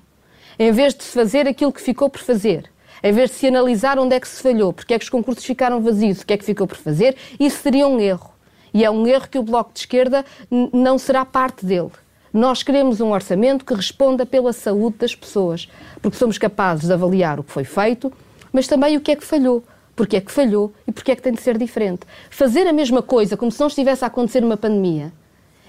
[0.60, 2.70] em vez de se fazer aquilo que ficou por fazer,
[3.02, 5.46] em vez de se analisar onde é que se falhou, porque é que os concursos
[5.46, 8.34] ficaram vazios, o que é que ficou por fazer, isso seria um erro.
[8.74, 11.92] E é um erro que o Bloco de Esquerda não será parte dele
[12.34, 15.70] Nós queremos um orçamento que responda pela saúde das pessoas,
[16.02, 18.12] porque somos capazes de avaliar o que foi feito,
[18.52, 19.64] mas também o que é que falhou,
[19.96, 22.08] porque é que falhou e porque é que tem de ser diferente.
[22.32, 25.14] Fazer a mesma coisa como se não estivesse a acontecer uma pandemia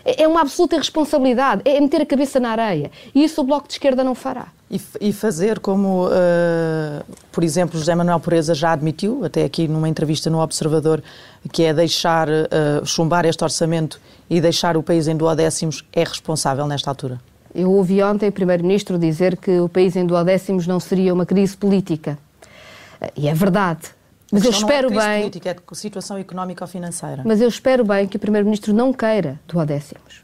[0.04, 2.90] é, é uma absoluta irresponsabilidade, é meter a cabeça na areia.
[3.14, 4.48] E isso o Bloco de Esquerda não fará.
[5.00, 6.10] E, fazer como, uh,
[7.30, 11.00] por exemplo, José Manuel Pureza já admitiu, até aqui numa entrevista no Observador,
[11.52, 16.66] que é deixar uh, chumbar este orçamento e deixar o país em duodécimos, é responsável
[16.66, 17.20] nesta altura?
[17.54, 21.56] Eu ouvi ontem o Primeiro-Ministro dizer que o país em duodécimos não seria uma crise
[21.56, 22.18] política.
[23.16, 23.90] E é verdade.
[24.32, 25.20] Mas eu espero não é bem.
[25.20, 27.22] política, é situação económica ou financeira.
[27.24, 30.23] Mas eu espero bem que o Primeiro-Ministro não queira duodécimos.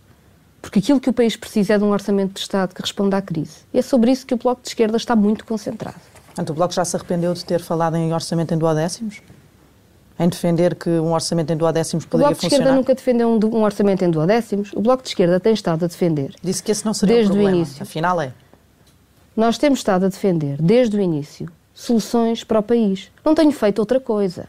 [0.61, 3.23] Porque aquilo que o país precisa é de um orçamento de Estado que responda à
[3.23, 3.59] crise.
[3.73, 6.01] E é sobre isso que o Bloco de Esquerda está muito concentrado.
[6.27, 9.23] Portanto, o Bloco já se arrependeu de ter falado em orçamento em duodécimos?
[10.19, 12.55] Em defender que um orçamento em duodécimos poderia funcionar?
[12.55, 14.71] O Bloco de Esquerda nunca defendeu um, um, orçamento em duodécimos.
[14.75, 16.35] O Bloco de Esquerda tem estado a defender.
[16.43, 17.57] Disse que esse não seria desde o problema.
[17.57, 17.83] início.
[17.83, 18.33] Afinal é.
[19.35, 23.11] Nós temos estado a defender, desde o início, soluções para o país.
[23.25, 24.47] Não tenho feito outra coisa.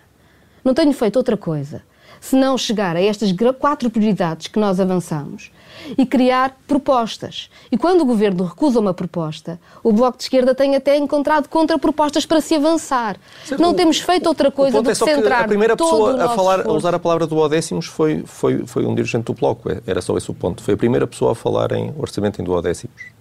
[0.64, 1.82] Não tenho feito outra coisa
[2.22, 5.52] senão chegar a estas quatro prioridades que nós avançamos
[5.98, 7.50] e criar propostas.
[7.72, 12.26] E quando o governo recusa uma proposta, o Bloco de Esquerda tem até encontrado contrapropostas
[12.26, 13.18] para se avançar.
[13.60, 16.24] Não o, temos feito outra coisa do que, é que centrar que a primeira pessoa
[16.24, 19.70] a falar, a usar a palavra do duodécimos foi, foi, foi um dirigente do Bloco.
[19.86, 20.62] Era só esse o ponto.
[20.62, 23.21] Foi a primeira pessoa a falar em orçamento em duodécimos.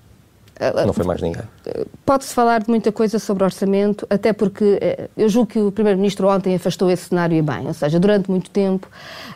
[0.86, 1.42] Não foi mais ninguém.
[2.04, 6.28] Pode-se falar de muita coisa sobre orçamento, até porque eh, eu julgo que o Primeiro-Ministro
[6.28, 7.66] ontem afastou esse cenário e bem.
[7.66, 8.86] Ou seja, durante muito tempo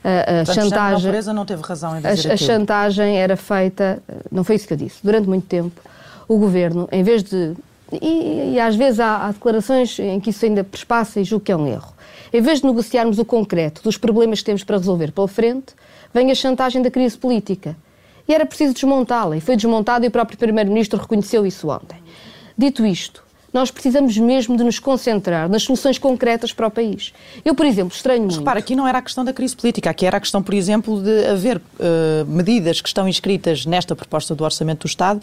[0.04, 1.10] a, a chantagem.
[1.16, 4.02] A não teve razão em dizer a, a chantagem era feita.
[4.30, 4.98] Não foi isso que eu disse.
[5.02, 5.80] Durante muito tempo,
[6.28, 7.54] o governo, em vez de.
[8.02, 11.52] E, e às vezes há, há, declarações em que isso ainda perspassa e julgo que
[11.52, 11.92] é um erro.
[12.32, 15.74] Em vez de negociarmos o concreto dos problemas que temos para resolver pela frente,
[16.12, 17.76] vem a chantagem da crise política
[18.28, 21.98] e era preciso desmontá-la, e foi desmontada e o próprio Primeiro-Ministro reconheceu isso ontem.
[22.56, 27.14] Dito isto, nós precisamos mesmo de nos concentrar nas soluções concretas para o país.
[27.44, 28.32] Eu, por exemplo, estranho muito...
[28.32, 30.54] Mas repara, aqui não era a questão da crise política, aqui era a questão, por
[30.54, 35.20] exemplo, de haver uh, medidas que estão inscritas nesta proposta do Orçamento do Estado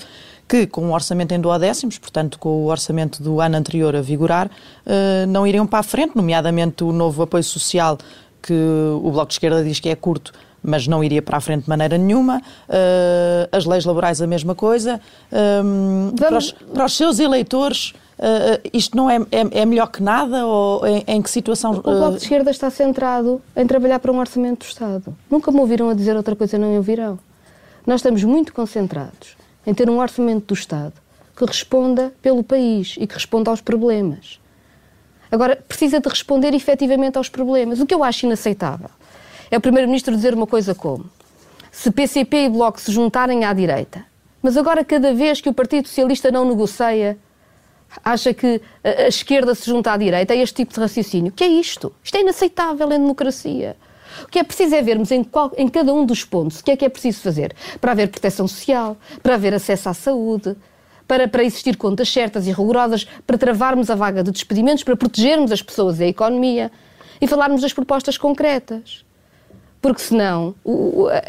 [0.47, 4.47] que, com o orçamento em duodécimos, portanto, com o orçamento do ano anterior a vigorar,
[4.47, 7.97] uh, não iriam para a frente, nomeadamente o novo apoio social
[8.41, 10.33] que o Bloco de Esquerda diz que é curto,
[10.63, 12.41] mas não iria para a frente de maneira nenhuma.
[12.69, 15.02] Uh, as leis laborais, a mesma coisa.
[15.32, 20.04] Um, para, os, para, os, seus eleitores, uh, isto não é, é, é, melhor que
[20.04, 20.45] nada?
[20.45, 21.71] Ou em, em que situação.
[21.71, 25.15] O Bloco de Esquerda está centrado em trabalhar para um orçamento do Estado.
[25.30, 27.17] Nunca me ouviram a dizer outra coisa, não me ouvirão.
[27.86, 30.93] Nós estamos muito concentrados em ter um orçamento do Estado
[31.36, 34.39] que responda pelo país e que responda aos problemas.
[35.32, 38.89] Agora, precisa de responder efetivamente aos problemas, o que eu acho inaceitável
[39.51, 41.05] é o Primeiro-Ministro dizer uma coisa como:
[41.71, 44.05] se PCP e Bloco se juntarem à direita,
[44.41, 47.17] mas agora cada vez que o Partido Socialista não negocia,
[48.03, 51.31] acha que a, esquerda se junta à direita, é este tipo de raciocínio.
[51.33, 51.93] Que é isto?
[52.01, 53.75] Isto é inaceitável em democracia.
[54.23, 56.71] O que é preciso é vermos em, qual, em cada um dos pontos o que
[56.71, 60.55] é que é preciso fazer para haver proteção social, para haver acesso à saúde,
[61.07, 65.51] para, para existir contas certas e rigorosas, para travarmos a vaga de despedimentos, para protegermos
[65.51, 66.71] as pessoas e a economia
[67.21, 69.05] e falarmos das propostas concretas
[69.82, 70.54] porque senão,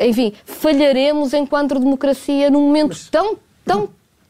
[0.01, 3.09] enfim, falharemos enquanto democracia num momento Mas...
[3.09, 3.89] tão, tão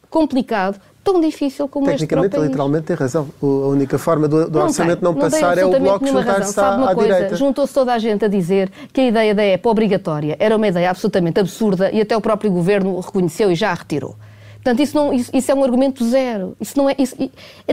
[0.09, 2.45] complicado, tão difícil como este para o país.
[2.45, 3.29] literalmente, tem razão.
[3.43, 6.61] A única forma do, do não orçamento tem, não, não passar é o Bloco juntar-se
[6.61, 7.37] à, uma à coisa, direita.
[7.37, 10.91] Juntou-se toda a gente a dizer que a ideia da EPA obrigatória era uma ideia
[10.91, 14.15] absolutamente absurda e até o próprio Governo reconheceu e já a retirou.
[14.55, 16.57] Portanto, isso, não, isso, isso é um argumento zero.
[16.61, 17.17] Isso não é, isso,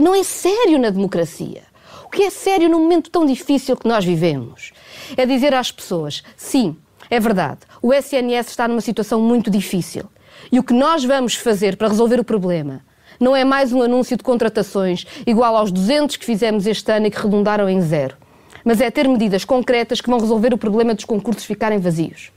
[0.02, 1.62] não é sério na democracia.
[2.04, 4.72] O que é sério num momento tão difícil que nós vivemos
[5.16, 6.76] é dizer às pessoas: sim,
[7.08, 10.04] é verdade, o SNS está numa situação muito difícil.
[10.50, 12.80] E o que nós vamos fazer para resolver o problema
[13.18, 17.10] não é mais um anúncio de contratações igual aos 200 que fizemos este ano e
[17.10, 18.16] que redundaram em zero,
[18.64, 22.32] mas é ter medidas concretas que vão resolver o problema dos concursos ficarem vazios.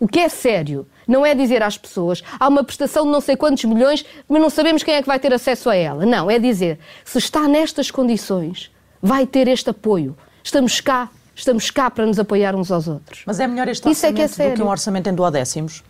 [0.00, 3.36] O que é sério não é dizer às pessoas há uma prestação de não sei
[3.36, 6.04] quantos milhões, mas não sabemos quem é que vai ter acesso a ela.
[6.06, 10.16] Não, é dizer se está nestas condições, vai ter este apoio.
[10.42, 13.22] Estamos cá, estamos cá para nos apoiar uns aos outros.
[13.26, 15.82] Mas é melhor este orçamento é que é do que um orçamento em duodécimos?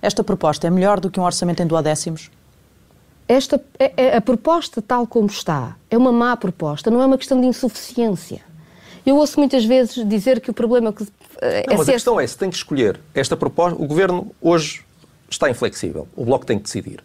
[0.00, 2.30] Esta proposta é melhor do que um orçamento em duodécimos?
[3.28, 7.18] Esta, é, é, a proposta tal como está é uma má proposta, não é uma
[7.18, 8.40] questão de insuficiência.
[9.04, 11.06] Eu ouço muitas vezes dizer que o problema que,
[11.40, 14.84] é não, mas a questão é, se tem que escolher esta proposta, o Governo hoje
[15.28, 17.02] está inflexível, o Bloco tem que decidir.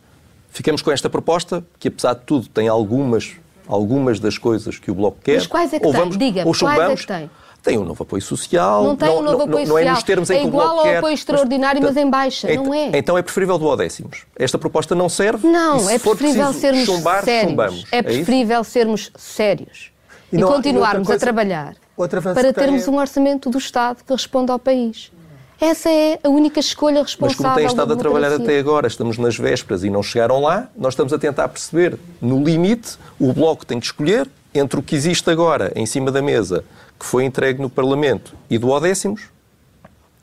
[0.50, 3.36] Ficamos com esta proposta, que apesar de tudo tem algumas
[3.68, 5.36] algumas das coisas que o Bloco quer.
[5.36, 6.02] Mas quais é que ou tem?
[6.02, 7.30] Vamos, Diga, ou quais é que tem?
[7.64, 8.84] Tem um novo apoio social.
[8.84, 9.78] Não tem um novo apoio não, social.
[9.80, 12.52] é nos termos em é que o igual ao quer, apoio extraordinário, mas, em baixa.
[12.52, 12.90] Então, não é.
[12.98, 14.26] Então é preferível duodécimos.
[14.36, 15.48] Esta proposta não serve.
[15.48, 17.50] Não, e se é preferível sermos chumbar, sérios.
[17.52, 17.86] chumbamos.
[17.92, 18.04] É isso?
[18.08, 19.92] preferível sermos sérios.
[20.34, 23.50] E E, não e continuarmos coisa- a trabalhar para que tem termos é- um orçamento
[23.50, 25.12] do Estado que responda ao país.
[25.60, 29.20] Essa é a única escolha Mas responsável como têm estado a trabalhar até agora, estamos
[29.20, 33.64] nas vésperas e não chegaram lá, nós estamos a tentar perceber, no limite, o Bloco
[33.64, 36.64] tem que escolher entre o que existe agora em cima da mesa,
[37.02, 39.24] que foi entregue no Parlamento, e do décimos,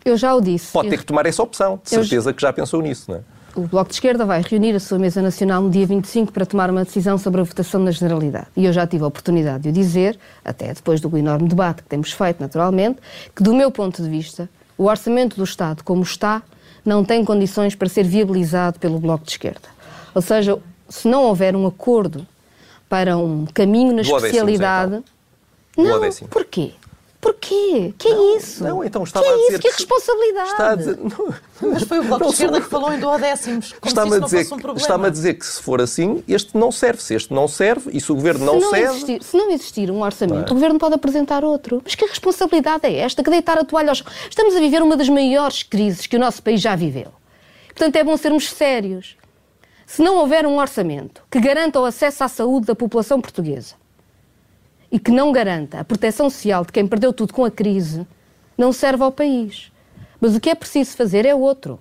[0.04, 0.70] Eu já o disse.
[0.72, 1.80] pode Eu- ter que tomar essa opção.
[1.84, 3.20] De Eu- certeza que já pensou nisso, não é?
[3.56, 6.70] O Bloco de Esquerda vai reunir a sua mesa nacional no dia 25 para tomar
[6.70, 8.46] uma decisão sobre a votação na Generalidade.
[8.56, 11.88] E eu já tive a oportunidade de o dizer, até depois do enorme debate que
[11.88, 13.00] temos feito, naturalmente,
[13.34, 16.42] que do meu ponto de vista, o orçamento do Estado, como está,
[16.84, 19.68] não tem condições para ser viabilizado pelo Bloco de Esquerda.
[20.14, 20.56] Ou seja,
[20.88, 22.24] se não houver um acordo
[22.88, 25.02] para um caminho na Do décimos, especialidade.
[25.84, 26.28] Não, décimo.
[26.28, 26.72] porquê?
[27.20, 27.92] Porquê?
[27.98, 28.62] Que é isso?
[28.62, 29.58] Não, então que estava é a dizer isso?
[29.58, 30.50] Que que- responsabilidade?
[30.50, 31.34] Está a dizer, não,
[31.72, 34.06] Mas foi o Bloco Não de Esquerda sou- que falou em duodécimos, como se está-me
[34.08, 34.80] isso a não dizer, fosse um que- problema.
[34.86, 37.02] está-me a dizer que se for assim, este não serve.
[37.02, 38.86] Se este não serve e se o Governo não, se, não serve...
[38.94, 40.52] existir, se não existir um orçamento, é?
[40.52, 41.80] o Governo pode apresentar outro.
[41.84, 43.20] Mas que responsabilidade é esta?
[43.24, 44.04] Que deitar a toalha aos...
[44.30, 47.08] Estamos a viver uma das maiores crises que o nosso país já viveu.
[47.66, 49.16] Portanto, é bom sermos sérios.
[49.86, 53.74] Se não houver um orçamento que garanta o acesso à saúde da população portuguesa
[54.90, 58.07] e que não garanta a proteção social de quem perdeu tudo com a crise,
[58.57, 59.70] não serve ao país.
[60.20, 61.79] Mas o que é preciso fazer é outro.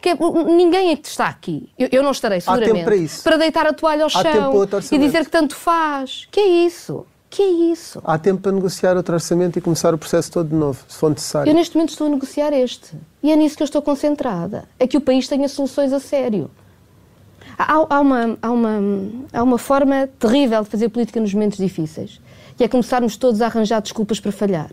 [0.00, 3.38] Que é- ninguém é que está aqui, eu, eu não estarei seguramente, para isso.
[3.38, 6.26] deitar a toalha ao Há para chão e dizer que tanto faz.
[6.30, 7.06] Que é isso?
[7.28, 8.00] Que é isso?
[8.04, 11.10] Há tempo para negociar outro orçamento e começar o processo todo de novo, se for
[11.10, 11.50] necessário.
[11.50, 12.96] Eu neste momento estou a negociar este.
[13.22, 14.64] E é nisso que eu estou concentrada.
[14.78, 16.50] É que o país tenha soluções a sério.
[17.62, 18.80] Há, há uma, há, uma,
[19.32, 22.20] há uma forma terrível de fazer política nos momentos difíceis,
[22.56, 24.70] que é começarmos todos a arranjar desculpas para falhar.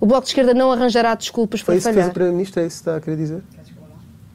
[0.00, 2.10] O Bloco de Esquerda não arranjará desculpas para isso que fez falhar.
[2.10, 3.42] o Primeiro-Ministro, é isso que está a querer dizer?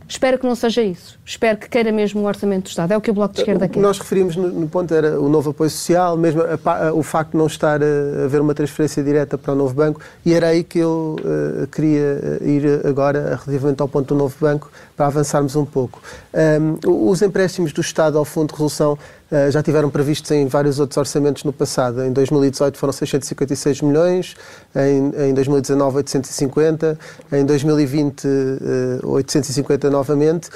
[0.09, 1.17] Espero que não seja isso.
[1.25, 2.91] Espero que queira mesmo um orçamento do Estado.
[2.91, 3.79] É o que o Bloco de Esquerda O que quer.
[3.79, 7.01] nós referimos no, no ponto era o novo apoio social, mesmo a pa- a- o
[7.01, 10.33] facto de não estar a, a haver uma transferência direta para o novo banco, e
[10.33, 14.69] era aí que eu eh, queria eh, ir agora, relativamente ao ponto do novo banco,
[15.01, 15.99] para avançarmos um pouco.
[16.31, 18.99] Ahm, os empréstimos do Estado ao Fundo de Resolução
[19.31, 22.03] eh, já tiveram previstos em vários outros orçamentos no passado.
[22.03, 24.35] Em 2018 foram 656 milhões,
[24.75, 26.99] em, em 2019 850,
[27.31, 30.51] em 2020 eh, 850 novamente.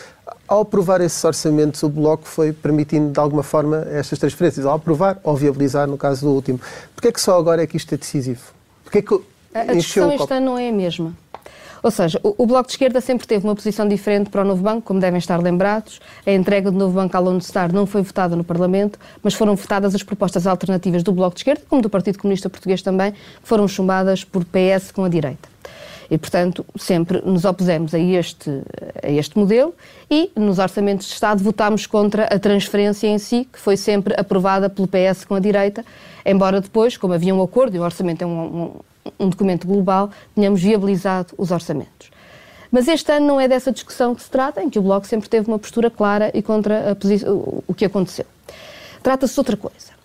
[0.47, 4.63] Ao aprovar esses orçamentos, o Bloco foi permitindo, de alguma forma, estas transferências.
[4.63, 6.61] Ao aprovar ou viabilizar, no caso do último.
[6.93, 8.43] Porquê é que só agora é que isto é decisivo?
[8.83, 9.19] Porquê é que
[9.55, 11.15] A, discussão este ano não é a mesma.
[11.85, 14.63] Ou seja, o, o Bloco de Esquerda sempre teve uma posição diferente para o novo
[14.63, 15.99] banco, como devem estar lembrados.
[16.25, 19.55] A entrega do novo banco à Lone Star não foi votada no Parlamento, mas foram
[19.55, 23.19] votadas as propostas alternativas do Bloco de Esquerda, como do Partido Comunista Português também, que
[23.43, 25.47] foram chumbadas por PS com a direita.
[26.09, 28.49] E, portanto, sempre nos opusemos a este,
[29.03, 29.71] a este modelo
[30.09, 34.71] e, nos orçamentos de Estado, votámos contra a transferência em si, que foi sempre aprovada
[34.71, 35.85] pelo PS com a direita,
[36.25, 38.71] embora depois, como havia um acordo, e o orçamento é um, um,
[39.19, 42.11] um documento global, tenhamos viabilizado os orçamentos.
[42.71, 45.29] Mas este ano não é dessa discussão que se trata, em que o Bloco sempre
[45.29, 46.97] teve uma postura clara e contra
[47.67, 48.25] o que aconteceu.
[49.01, 49.95] Trata-se de outra coisa.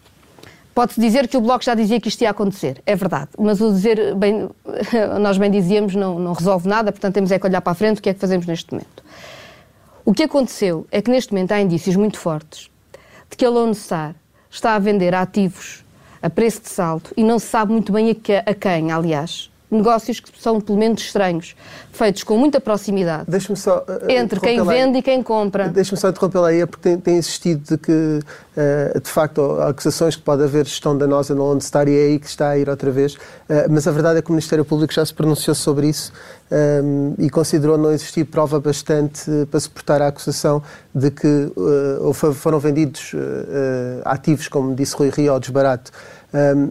[0.75, 3.73] Pode-se dizer que o Bloco já dizia que isto ia acontecer, é verdade, mas o
[3.73, 4.49] dizer, bem,
[5.21, 7.99] nós bem dizíamos, não, não resolve nada, portanto temos é que olhar para a frente
[7.99, 9.03] o que é que fazemos neste momento.
[10.05, 12.71] O que aconteceu é que neste momento há indícios muito fortes
[13.29, 14.15] de que a Lone Star
[14.49, 15.85] está a vender ativos
[16.23, 19.50] a preço de salto e não se sabe muito bem a, a quem, aliás.
[19.71, 21.55] Negócios que são pelo menos estranhos,
[21.93, 23.85] feitos com muita proximidade só.
[24.09, 25.69] eh, entre quem vende e quem compra.
[25.69, 28.21] Deixa-me só interromper lá aí, é porque tem, tem existido de que,
[28.57, 32.07] eh, de facto, há acusações que pode haver gestão danosa na Lone Star e é
[32.07, 33.17] aí que está a ir outra vez.
[33.49, 36.13] Eh, mas a verdade é que o Ministério Público já se pronunciou sobre isso
[36.51, 36.81] eh,
[37.19, 40.63] e considerou não existir prova bastante para suportar a acusação
[40.95, 41.53] de que
[42.01, 43.13] ou foram vendidos
[44.05, 45.93] ativos, como disse Rui Rio, ao desbarato.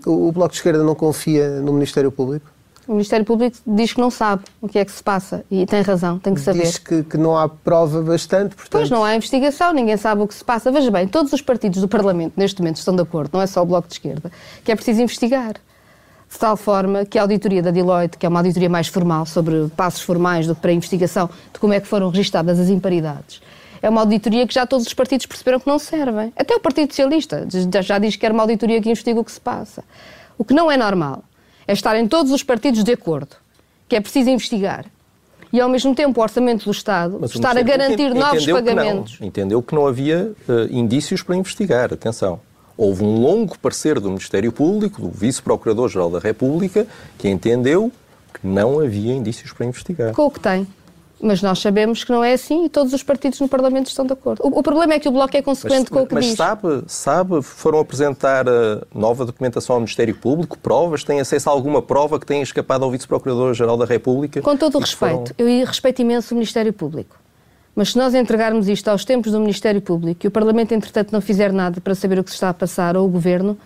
[0.06, 2.59] O, o Bloco de Esquerda não confia no Ministério Público?
[2.90, 5.84] O Ministério Público diz que não sabe o que é que se passa e tem
[5.84, 6.64] razão, tem que saber.
[6.64, 8.72] Diz que, que não há prova bastante, portanto...
[8.72, 10.72] Pois não há investigação, ninguém sabe o que se passa.
[10.72, 13.62] Veja bem, todos os partidos do Parlamento neste momento estão de acordo, não é só
[13.62, 14.32] o Bloco de Esquerda,
[14.64, 15.54] que é preciso investigar.
[15.54, 19.68] De tal forma que a auditoria da Deloitte, que é uma auditoria mais formal sobre
[19.78, 23.40] passos formais do que para a investigação de como é que foram registadas as imparidades,
[23.84, 26.34] é uma auditoria que já todos os partidos perceberam que não servem.
[26.36, 27.48] Até o Partido Socialista
[27.84, 29.84] já- diz que era uma auditoria que investiga o que se passa.
[30.40, 31.24] O que não é normal
[31.70, 33.36] é estarem todos os partidos de acordo,
[33.88, 34.88] que é preciso investigar.
[35.54, 38.64] E ao mesmo tempo o orçamento do Estado Mas estar a garantir novos entendeu que
[38.64, 39.18] pagamentos.
[39.22, 41.94] Entendeu que não havia eh, indícios para investigar.
[41.94, 42.40] Atenção.
[42.76, 46.88] Houve um longo parecer do Ministério Público, do Vice-Procurador-Geral da República,
[47.20, 47.92] que entendeu
[48.34, 50.14] que não havia indícios para investigar.
[50.14, 50.66] Com o que tem.
[51.22, 54.14] Mas nós sabemos que não é assim e todos os partidos no Parlamento estão de
[54.14, 54.42] acordo.
[54.42, 56.36] O, o problema é que o Bloco é consequente mas, com o que mas diz.
[56.36, 61.82] sabe, sabe, foram apresentar uh, nova documentação ao Ministério Público, provas, têm acesso a alguma
[61.82, 64.42] prova que tenha escapado ao Vice-Procurador-Geral da República?
[64.42, 65.50] Com todo o respeito, foram...
[65.50, 67.18] eu respeito imenso o Ministério Público.
[67.76, 71.22] Mas se nós entregarmos isto aos tempos do Ministério Público e o Parlamento, entretanto, não
[71.22, 73.58] fizer nada para saber o que se está a passar, ou o Governo,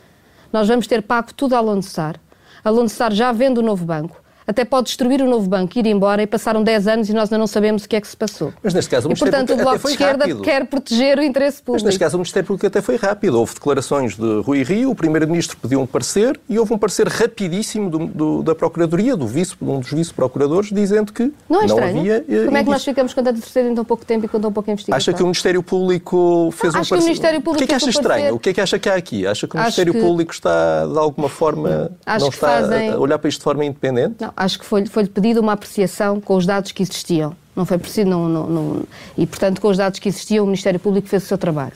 [0.51, 2.19] nós vamos ter pago tudo a Lone Star.
[2.63, 5.85] A Lone Star já vende o novo banco até pode destruir o novo banco, ir
[5.85, 8.17] embora e passaram 10 anos e nós ainda não sabemos o que é que se
[8.17, 8.53] passou.
[8.61, 10.41] Mas neste caso o e, portanto, o Bloco de Esquerda rápido.
[10.41, 11.73] quer proteger o interesse público.
[11.73, 13.39] Mas neste caso o Ministério Público até foi rápido.
[13.39, 17.89] Houve declarações de Rui Rio, o Primeiro-Ministro pediu um parecer e houve um parecer rapidíssimo
[17.89, 22.25] do, do, da Procuradoria, do vice, um dos vice-procuradores, dizendo que não, é não havia...
[22.27, 24.39] Eh, Como é que nós ficamos com tanto terceiro em tão pouco tempo e com
[24.39, 24.97] tão pouca investigação?
[24.97, 26.95] Acha que o Ministério Público fez não, um parecer?
[26.95, 28.35] o Ministério Público o que é que acha estranho?
[28.35, 29.27] O que é que acha que há aqui?
[29.27, 30.01] Acha que o Ministério que...
[30.01, 32.89] Público está, de alguma forma, não está fazem...
[32.89, 34.15] a olhar para isto de forma independente?
[34.19, 37.35] Não, acho que foi-lhe foi pedido uma apreciação com os dados que existiam.
[37.55, 38.83] Não foi preciso, não, não, não,
[39.17, 41.75] e portanto, com os dados que existiam, o Ministério Público fez o seu trabalho.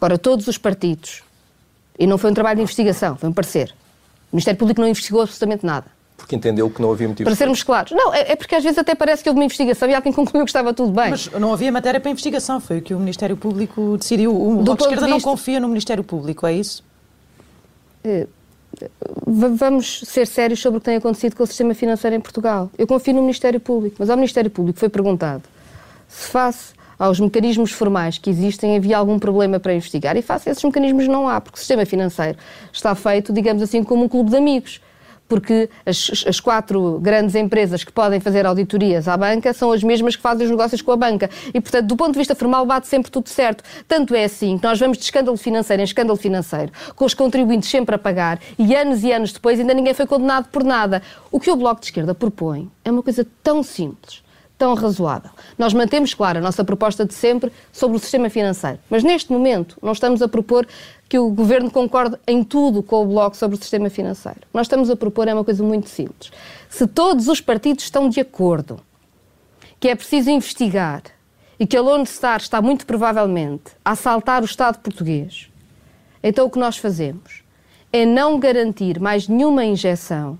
[0.00, 1.22] Agora, todos os partidos,
[1.98, 3.74] e não foi um trabalho de investigação, foi um parecer.
[4.32, 5.86] O Ministério Público não investigou absolutamente nada.
[6.16, 7.92] Porque entendeu que não havia motivos para sermos claros.
[7.92, 10.44] Não, é, é, porque às vezes até parece que houve uma investigação e alguém concluiu
[10.44, 11.10] que estava tudo bem.
[11.10, 14.34] Mas não havia matéria para investigação, foi o que o Ministério Público decidiu.
[14.34, 15.08] O Bloco de Esquerda vista...
[15.08, 16.84] não confia no Ministério Público, é isso?
[18.04, 18.26] É,
[19.26, 22.70] vamos ser sérios sobre o que tem acontecido com o sistema financeiro em Portugal.
[22.76, 25.42] Eu confio no Ministério Público, mas ao Ministério Público foi perguntado
[26.08, 30.52] se face aos mecanismos formais que existem havia algum problema para investigar e face a
[30.52, 32.36] esses mecanismos não há, porque o sistema financeiro
[32.72, 34.80] está feito, digamos assim, como um clube de amigos
[35.30, 40.16] porque as, as, quatro grandes empresas que podem fazer auditorias à banca são as mesmas
[40.16, 41.30] que fazem os negócios com a banca.
[41.54, 43.62] E, portanto, do ponto de vista formal, bate sempre tudo certo.
[43.86, 47.70] Tanto é assim que nós vamos de escândalo financeiro em escândalo financeiro, com os contribuintes
[47.70, 51.00] sempre a pagar, e anos e anos depois ainda ninguém foi condenado por nada.
[51.30, 54.28] O que o Bloco de Esquerda propõe é uma coisa tão simples
[54.60, 55.30] tão razoável.
[55.56, 59.78] Nós mantemos, claro, a nossa proposta de sempre sobre o sistema financeiro, mas neste momento
[59.82, 60.66] não estamos a propor
[61.10, 64.42] que o Governo concorde em tudo com o Bloco sobre o sistema financeiro.
[64.54, 66.30] Nós estamos a propor é uma coisa muito simples.
[66.68, 68.78] Se todos os partidos estão de acordo
[69.80, 71.02] que é preciso investigar
[71.58, 75.50] e que a Lone Star está muito provavelmente a assaltar o Estado português,
[76.22, 77.42] então o que nós fazemos
[77.92, 80.38] é não garantir mais nenhuma injeção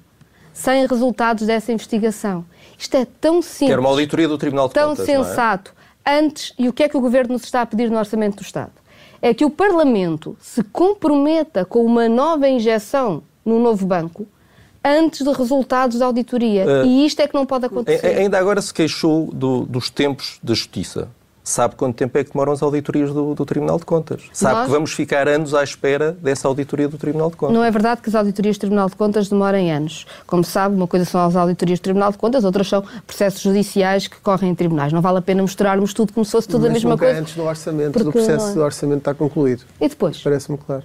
[0.53, 2.45] sem resultados dessa investigação.
[2.79, 3.71] Isto é tão simples.
[3.71, 5.05] Quer uma auditoria do Tribunal de tão Contas.
[5.05, 5.25] Tão é?
[5.25, 5.75] sensato.
[6.05, 6.17] É?
[6.17, 8.43] Antes, e o que é que o Governo nos está a pedir no Orçamento do
[8.43, 8.71] Estado?
[9.23, 14.27] É que o Parlamento se comprometa com uma nova injeção no novo banco
[14.85, 16.65] antes de resultados da auditoria.
[16.65, 18.07] Uh, e isto é que não pode acontecer.
[18.07, 21.09] Ainda agora se queixou do, dos tempos da justiça.
[21.51, 24.23] Sabe quanto tempo é que demoram as auditorias do, do Tribunal de Contas?
[24.33, 24.67] Sabe Nós...
[24.67, 27.57] que vamos ficar anos à espera dessa auditoria do Tribunal de Contas?
[27.57, 30.07] Não é verdade que as auditorias do Tribunal de Contas demorem anos.
[30.29, 34.07] Como sabe, uma coisa são as auditorias do Tribunal de Contas, outras são processos judiciais
[34.07, 34.93] que correm em tribunais.
[34.93, 37.21] Não vale a pena misturarmos tudo como se fosse tudo Mas a mesma nunca coisa.
[37.21, 38.55] antes do orçamento, do processo é.
[38.55, 39.65] do orçamento está concluído.
[39.81, 40.23] E depois?
[40.23, 40.85] Parece-me claro.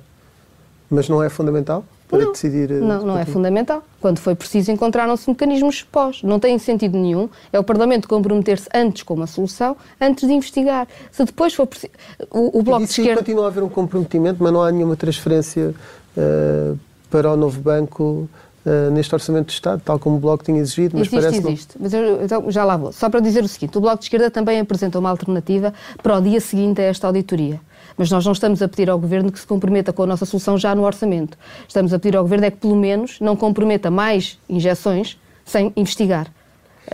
[0.89, 1.85] Mas não é fundamental?
[2.07, 2.71] Para não, decidir.
[2.71, 3.83] Eh, não, não é fundamental.
[3.99, 6.21] Quando foi preciso, encontraram-se mecanismos pós.
[6.23, 7.29] Não tem sentido nenhum.
[7.51, 10.87] É o Parlamento comprometer-se antes com uma solução, antes de investigar.
[11.11, 11.91] Se depois for preciso.
[12.31, 13.17] O, o Bloco e de Esquerda.
[13.17, 15.73] continua a haver um comprometimento, mas não há nenhuma transferência
[16.17, 16.77] uh,
[17.09, 18.29] para o novo banco.
[18.65, 21.75] Uh, neste Orçamento de Estado, tal como o Bloco tinha exigido, mas existe, parece existe.
[21.79, 22.91] Mas eu, então, já lá vou.
[22.91, 26.21] Só para dizer o seguinte, o Bloco de Esquerda também apresentou uma alternativa para o
[26.21, 27.61] dia seguinte a esta auditoria.
[27.95, 30.57] Mas nós não estamos a pedir ao Governo que se comprometa com a nossa solução
[30.57, 31.37] já no orçamento.
[31.67, 36.31] Estamos a pedir ao Governo é que, pelo menos, não comprometa mais injeções sem investigar.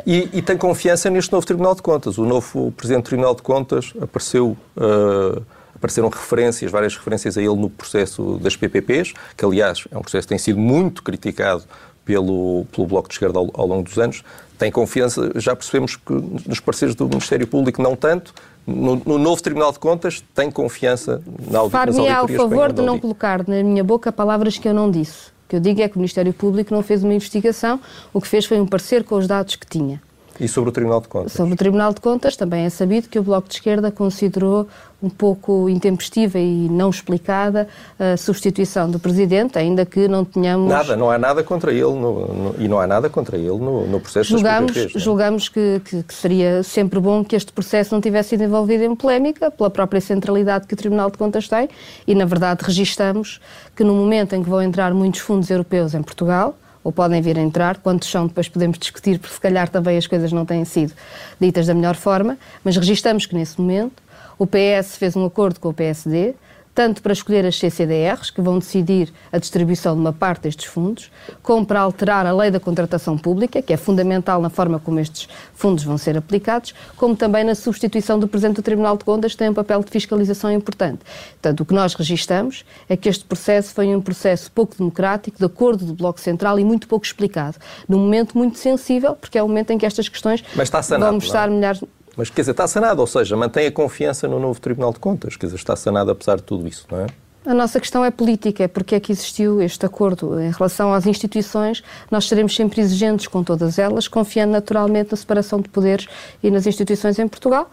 [0.05, 2.17] E, e, tem confiança neste novo Tribunal de Contas.
[2.17, 5.41] O novo Presidente do Tribunal de Contas apareceu, uh,
[5.81, 10.27] apareceram referências, várias referências a ele no processo das PPPs, que aliás é um processo
[10.27, 11.63] que tem sido muito criticado
[12.05, 14.23] pelo, pelo Bloco de Esquerda ao, ao longo dos anos.
[14.59, 16.13] Tem confiança, já percebemos que
[16.47, 18.31] nos parceiros do Ministério Público não tanto,
[18.65, 21.19] no, no, novo Tribunal de Contas tem confiança
[21.49, 21.93] na auditoria.
[21.93, 25.29] Far-me ao favor de não colocar na minha boca palavras que eu não disse.
[25.45, 27.79] O que eu digo é que o Ministério Público não fez uma investigação,
[28.13, 29.99] o que fez foi um parecer com os dados que tinha.
[30.39, 31.33] E sobre o Tribunal de Contas?
[31.33, 34.67] Sobre o Tribunal de Contas também é sabido que o Bloco de Esquerda considerou
[35.01, 37.67] um pouco intempestiva e não explicada
[37.99, 40.69] a substituição do Presidente, ainda que não tenhamos...
[40.69, 43.87] Nada, não há nada contra ele no, no, e não há nada contra ele no,
[43.87, 44.99] no processo julgamos, das PPPs, é?
[44.99, 48.95] Julgamos que, que, que, seria sempre bom que este processo não tivesse sido envolvido em
[48.95, 51.67] polémica pela própria centralidade que o Tribunal de Contas tem
[52.05, 53.41] e, na verdade, registamos
[53.75, 57.37] que no momento em que vão entrar muitos fundos europeus em Portugal, ou podem vir
[57.37, 60.65] a entrar, quantos são, depois podemos discutir, porque se calhar também as coisas não têm
[60.65, 60.93] sido
[61.39, 64.01] ditas da melhor forma, mas registamos que nesse momento
[64.41, 66.33] o PS fez um acordo com o PSD
[66.73, 71.11] tanto para escolher as CCDRs, que vão decidir a distribuição de uma parte destes fundos,
[71.43, 75.27] como para alterar a lei da contratação pública, que é fundamental na forma como estes
[75.53, 79.39] fundos vão ser aplicados, como também na substituição do Presidente do Tribunal de Contas, que
[79.39, 80.99] tem um papel de fiscalização importante.
[81.33, 85.45] Portanto, o que nós registamos é que este processo foi um processo pouco democrático, de
[85.45, 89.47] acordo do Bloco Central e muito pouco explicado, num momento muito sensível, porque é o
[89.47, 90.41] momento em que estas questões
[90.81, 91.57] sanado, vão estar não?
[91.57, 91.83] milhares
[92.15, 95.35] mas, quer dizer, está sanado, ou seja, mantém a confiança no novo Tribunal de Contas,
[95.35, 97.07] quer dizer, está sanado apesar de tudo isso, não é?
[97.43, 100.39] A nossa questão é política, é porque é que existiu este acordo.
[100.39, 105.59] Em relação às instituições, nós seremos sempre exigentes com todas elas, confiando naturalmente na separação
[105.59, 106.07] de poderes
[106.43, 107.71] e nas instituições em Portugal,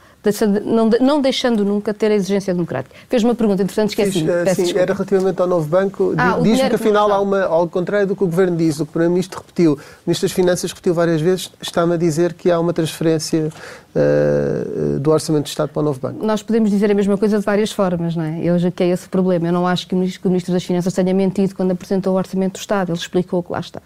[0.64, 2.94] não, não deixando nunca ter a exigência democrática.
[3.08, 4.24] Fez uma pergunta interessante, esqueci.
[4.54, 6.14] Fiz, sim, era relativamente ao novo banco.
[6.16, 9.40] Ah, Diz-me que afinal há uma, ao contrário do que o Governo diz, o Primeiro-Ministro
[9.40, 13.50] repetiu, o Ministro das Finanças repetiu várias vezes, está-me a dizer que há uma transferência
[13.94, 16.24] uh, do Orçamento de Estado para o novo banco.
[16.24, 18.40] Nós podemos dizer a mesma coisa de várias formas, não é?
[18.42, 19.48] Eu já que é esse o problema.
[19.48, 22.14] Eu não acho que o Ministro, que o Ministro das Finanças tenha mentido quando apresentou
[22.14, 22.92] o Orçamento do Estado.
[22.92, 23.80] Ele explicou que lá está.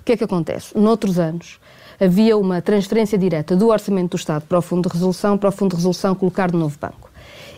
[0.00, 0.76] O que é que acontece?
[0.76, 1.58] Noutros anos,
[2.00, 5.52] havia uma transferência direta do Orçamento do Estado para o Fundo de Resolução, para o
[5.52, 7.10] Fundo de Resolução colocar no novo banco.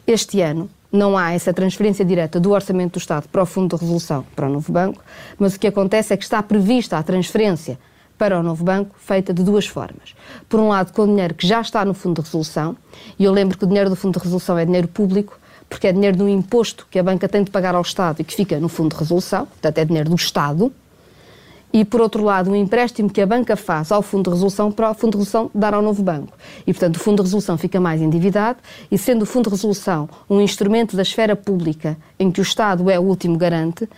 [0.07, 3.82] Este ano não há essa transferência direta do Orçamento do Estado para o Fundo de
[3.82, 5.03] Resolução para o novo banco,
[5.38, 7.78] mas o que acontece é que está prevista a transferência
[8.16, 10.14] para o novo banco feita de duas formas.
[10.49, 12.76] Por um lado, com o dinheiro que já está no Fundo de Resolução,
[13.18, 15.38] e eu lembro que o dinheiro do Fundo de Resolução é dinheiro público,
[15.68, 18.34] porque é dinheiro do imposto que a banca tem de pagar ao Estado e que
[18.34, 20.72] fica no Fundo de Resolução, portanto é dinheiro do Estado,
[21.73, 24.91] e, por outro lado, um empréstimo que a banca faz ao Fundo de Resolução para
[24.91, 26.33] o Fundo de Resolução dar ao novo banco.
[26.66, 28.59] E, portanto, o Fundo de Resolução fica mais endividado
[28.91, 32.91] e, sendo o Fundo de Resolução um instrumento da esfera pública em que o Estado
[32.91, 33.89] é o último garante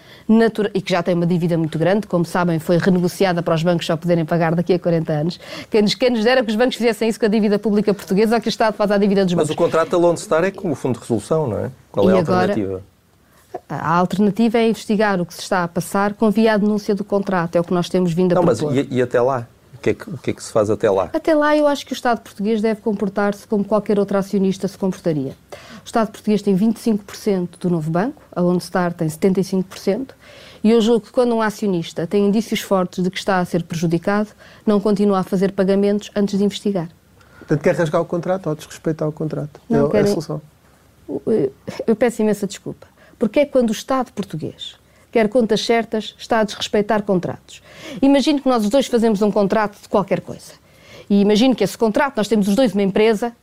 [0.75, 3.87] e que já tem uma dívida muito grande, como sabem, foi renegociada para os bancos
[3.87, 5.41] só poderem pagar daqui a 40 anos.
[5.71, 8.37] Quem nos, quem nos dera que os bancos fizessem isso com a dívida pública portuguesa
[8.37, 9.49] ou que o Estado faz a dívida dos bancos.
[9.49, 11.71] Mas o contrato da Lone Star é com o Fundo de Resolução, não é?
[11.91, 12.92] Qual é a alternativa?
[13.69, 17.05] A alternativa é investigar o que se está a passar com via a denúncia do
[17.05, 18.73] contrato, é o que nós temos vindo a Não, propor.
[18.75, 19.47] mas e, e até lá?
[19.75, 21.11] O que, é que, o que, é que se faz até lá?
[21.13, 24.79] Até lá eu acho que o Estado português deve comportar-se como qualquer outro acionista se
[24.79, 25.35] comportaria.
[25.83, 30.11] O Estado português tem 25% do novo banco, a Lone Star tem 75%,
[30.63, 33.65] e eu julgo que quando um acionista tem indícios fortes de que está a ser
[33.65, 34.29] prejudicado,
[34.65, 36.89] não continua a fazer pagamentos antes de investigar.
[37.39, 39.61] Portanto, quer rasgar o contrato ou desrespeitar o contrato?
[39.69, 40.07] Não, é, querem...
[40.07, 40.41] é a solução.
[41.87, 44.81] Eu peço imensa desculpa porque é quando o Estado português
[45.13, 47.63] quer contas certas, está a desrespeitar contratos.
[48.01, 50.55] Imagino que nós os dois fazemos um contrato de qualquer coisa.
[51.09, 53.37] E imagino que esse contrato, nós temos os dois uma empresa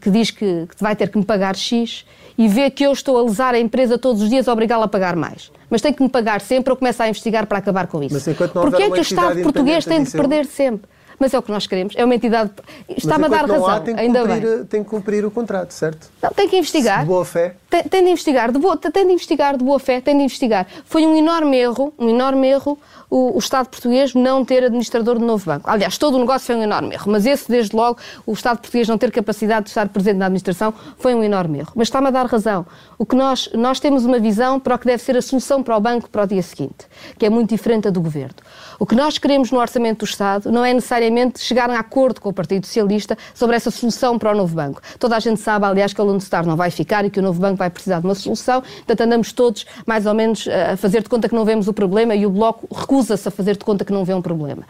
[0.00, 2.06] que diz que, que vai ter que me pagar X
[2.38, 4.88] e vê que eu estou a lesar a empresa todos os dias a obrigá-la a
[4.88, 5.50] pagar mais.
[5.68, 8.14] Mas tem que me pagar sempre, eu começo a investigar para acabar com isso.
[8.14, 10.88] Mas enquanto não Porquê é que o Estado português tem de perder sempre?
[11.18, 11.94] Mas é o que nós queremos.
[11.96, 12.50] É uma entidade.
[12.88, 13.66] Está-me a dar razão.
[13.66, 14.64] Há, tem ainda cumprir, bem.
[14.64, 16.08] Tem que cumprir o contrato, certo?
[16.22, 17.00] Não, tem que investigar.
[17.00, 17.54] De boa fé.
[17.70, 20.66] Tem, tem, de investigar, de boa, tem de investigar de boa fé, tem de investigar.
[20.84, 22.78] Foi um enorme erro, um enorme erro
[23.14, 25.70] o, o, Estado português não ter administrador de novo banco.
[25.70, 28.88] Aliás, todo o negócio foi um enorme erro, mas esse, desde logo, o Estado português
[28.88, 31.72] não ter capacidade de estar presente na administração foi um enorme erro.
[31.76, 32.66] Mas está-me a dar razão.
[32.98, 35.76] O que nós, nós temos uma visão para o que deve ser a solução para
[35.76, 36.86] o banco para o dia seguinte,
[37.16, 38.34] que é muito diferente da do Governo.
[38.78, 42.28] O que nós queremos no Orçamento do Estado não é necessariamente chegar a acordo com
[42.28, 44.80] o Partido Socialista sobre essa solução para o novo banco.
[44.98, 47.22] Toda a gente sabe, aliás, que o Lone Star não vai ficar e que o
[47.22, 51.02] novo banco vai precisar de uma solução, portanto andamos todos mais ou menos a fazer
[51.02, 53.84] de conta que não vemos o problema e o Bloco recusa-se a fazer de conta
[53.84, 54.64] que não vê um problema.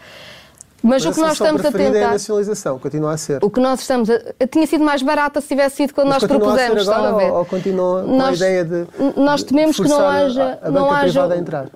[0.84, 1.98] Mas, Mas o que nós estamos a tentar.
[1.98, 3.42] É a nacionalização, continua a ser.
[3.42, 4.20] O que nós estamos a.
[4.46, 6.82] Tinha sido mais barata se tivesse sido quando Mas nós propusemos.
[6.82, 7.30] A ser agora, a ver?
[7.30, 8.86] Ou, ou continua nós, a ideia de.
[9.16, 10.58] Nós tememos que não haja.
[10.60, 11.70] A, a não haja, a entrar.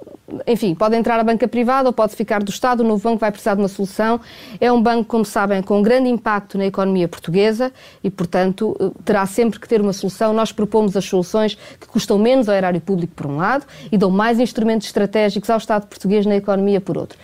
[0.47, 2.81] Enfim, pode entrar a banca privada ou pode ficar do Estado.
[2.81, 4.21] O novo banco vai precisar de uma solução.
[4.61, 7.73] É um banco, como sabem, com grande impacto na economia portuguesa
[8.05, 10.35] e, portanto, terá sempre que ter uma solução.
[10.35, 14.11] Nós propomos as soluções que custam menos ao erário público, por um lado, e dão
[14.11, 17.19] mais instrumentos estratégicos ao Estado português na economia, por outro.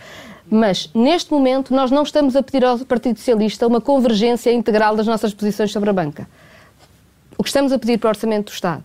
[0.49, 5.07] Mas, neste momento, nós não estamos a pedir ao Partido Socialista uma convergência integral das
[5.07, 6.27] nossas posições sobre a banca.
[7.37, 8.83] O que estamos a pedir para o Orçamento do Estado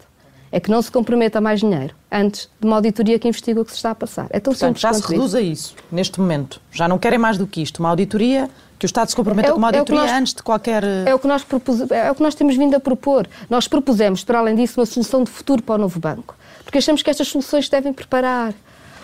[0.52, 3.70] é que não se comprometa mais dinheiro antes de uma auditoria que investigue o que
[3.70, 4.26] se está a passar.
[4.30, 6.60] É tão Portanto, simples já se reduz a isso, neste momento.
[6.72, 7.78] Já não querem mais do que isto.
[7.78, 10.34] Uma auditoria que o Estado se comprometa é o, com uma auditoria é nós, antes
[10.34, 10.82] de qualquer...
[10.82, 13.28] É o, que nós propus, é o que nós temos vindo a propor.
[13.48, 16.34] Nós propusemos, para além disso, uma solução de futuro para o novo banco.
[16.64, 18.54] Porque achamos que estas soluções devem preparar.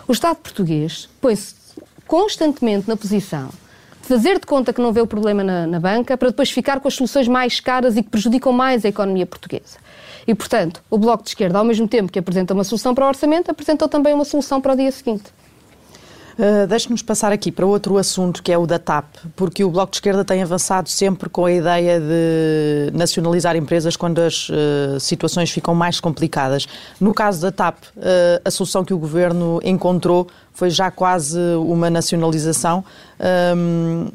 [0.08, 1.54] O Estado português põe-se
[2.06, 3.48] constantemente na posição
[4.00, 6.80] de fazer de conta que não vê o problema na, na, banca para depois ficar
[6.80, 9.78] com as soluções mais caras e que prejudicam mais a economia portuguesa.
[10.26, 13.08] E, portanto, o Bloco de Esquerda, ao mesmo tempo que apresenta uma solução para o
[13.08, 15.24] orçamento, apresentou também uma solução para o dia seguinte.
[16.38, 19.90] Uh, Deixe-nos passar aqui para outro assunto que é o da TAP, porque o Bloco
[19.90, 25.50] de Esquerda tem avançado sempre com a ideia de nacionalizar empresas quando as uh, situações
[25.50, 26.66] ficam mais complicadas.
[27.00, 28.00] No caso da TAP, uh,
[28.44, 32.84] a solução que o Governo encontrou foi já quase uma nacionalização.
[33.56, 34.08] Um,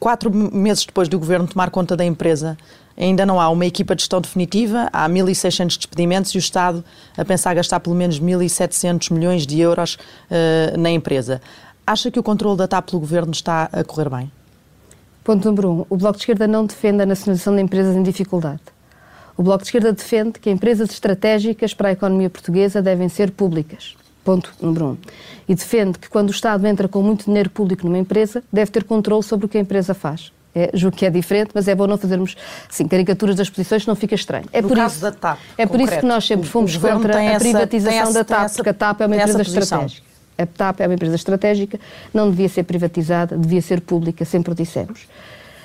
[0.00, 2.58] quatro meses depois do Governo tomar conta da empresa,
[2.96, 6.84] ainda não há uma equipa de gestão definitiva, há 1.600 despedimentos e o Estado
[7.16, 11.40] a pensar gastar pelo menos 1.700 milhões de euros uh, na empresa.
[11.88, 14.30] Acha que o controle da TAP pelo Governo está a correr bem?
[15.24, 15.86] Ponto número um.
[15.88, 18.60] O Bloco de Esquerda não defende a nacionalização de empresas em dificuldade.
[19.38, 23.96] O Bloco de Esquerda defende que empresas estratégicas para a economia portuguesa devem ser públicas.
[24.22, 24.96] Ponto número um.
[25.48, 28.84] E defende que quando o Estado entra com muito dinheiro público numa empresa, deve ter
[28.84, 30.30] controle sobre o que a empresa faz.
[30.54, 32.36] É, julgo que é diferente, mas é bom não fazermos
[32.68, 34.44] assim, caricaturas das posições, não fica estranho.
[34.52, 37.38] É no por isso, da TAP, é por isso que nós sempre fomos contra a
[37.38, 40.07] privatização essa, da TAP, essa, porque a TAP é uma empresa estratégica.
[40.38, 41.80] A TAP é uma empresa estratégica,
[42.14, 45.08] não devia ser privatizada, devia ser pública, sempre o dissemos.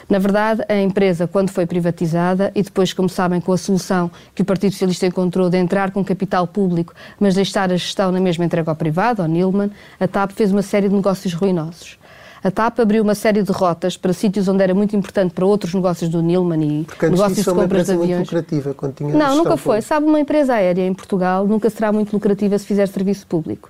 [0.09, 4.41] Na verdade, a empresa, quando foi privatizada, e depois, como sabem, com a solução que
[4.41, 8.43] o Partido Socialista encontrou de entrar com capital público, mas deixar a gestão na mesma
[8.43, 11.97] entrega ao privado, ao Nilman, a TAP fez uma série de negócios ruinosos.
[12.43, 15.73] A TAP abriu uma série de rotas para sítios onde era muito importante para outros
[15.73, 18.09] negócios do Nilman e Porque negócios de compras de aviões.
[18.09, 19.77] Muito lucrativa, quando tinha Não, nunca foi.
[19.77, 19.81] Pública.
[19.87, 23.69] Sabe, uma empresa aérea em Portugal nunca será muito lucrativa se fizer serviço público.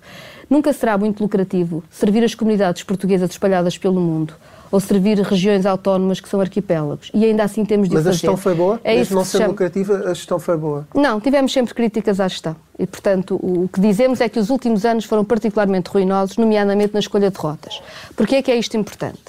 [0.50, 4.34] Nunca será muito lucrativo servir as comunidades portuguesas espalhadas pelo mundo
[4.74, 7.12] ou servir regiões autónomas que são arquipélagos.
[7.14, 8.10] E ainda assim temos de Mas fazer.
[8.10, 8.82] a gestão foi boa?
[8.84, 10.88] É Mesmo isso não sendo lucrativa, a gestão foi boa?
[10.96, 12.56] Não, tivemos sempre críticas à gestão.
[12.80, 17.00] E, portanto, o que dizemos é que os últimos anos foram particularmente ruinosos, nomeadamente na
[17.00, 17.84] escolha de rotas.
[18.16, 19.22] Porquê é que é isto importante?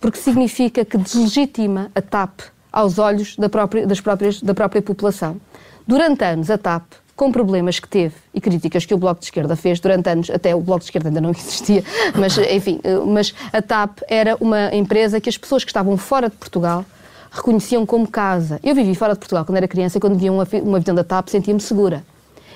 [0.00, 5.40] Porque significa que deslegitima a TAP aos olhos da própria, das próprias, da própria população.
[5.84, 6.84] Durante anos, a TAP
[7.16, 10.54] com problemas que teve e críticas que o Bloco de Esquerda fez durante anos, até
[10.54, 11.82] o Bloco de Esquerda ainda não existia,
[12.14, 16.36] mas enfim, mas a TAP era uma empresa que as pessoas que estavam fora de
[16.36, 16.84] Portugal
[17.30, 18.60] reconheciam como casa.
[18.62, 21.02] Eu vivi fora de Portugal quando era criança e quando via uma, uma avião da
[21.02, 22.04] TAP sentia-me segura.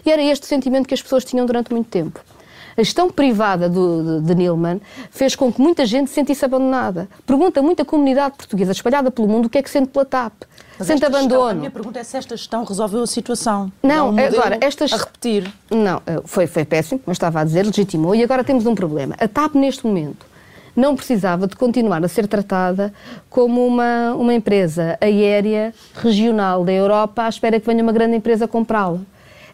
[0.04, 2.20] E era este o sentimento que as pessoas tinham durante muito tempo.
[2.80, 7.10] A gestão privada do, de, de Nilman fez com que muita gente se sentisse abandonada.
[7.26, 10.32] Pergunta muita comunidade portuguesa espalhada pelo mundo o que é que sente pela TAP.
[10.78, 11.28] Mas sente abandono.
[11.28, 13.70] Gestão, a minha pergunta é se esta gestão resolveu a situação.
[13.82, 15.52] Não, um agora, esta a repetir.
[15.70, 19.14] Não, eh, foi, foi péssimo, mas estava a dizer, legitimou, e agora temos um problema.
[19.20, 20.24] A TAP, neste momento,
[20.74, 22.94] não precisava de continuar a ser tratada
[23.28, 28.48] como uma, uma empresa aérea regional da Europa à espera que venha uma grande empresa
[28.48, 29.00] comprá-la.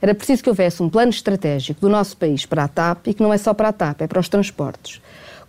[0.01, 3.23] Era preciso que houvesse um plano estratégico do nosso país para a TAP e que
[3.23, 5.01] não é só para a TAP, é para os transportes.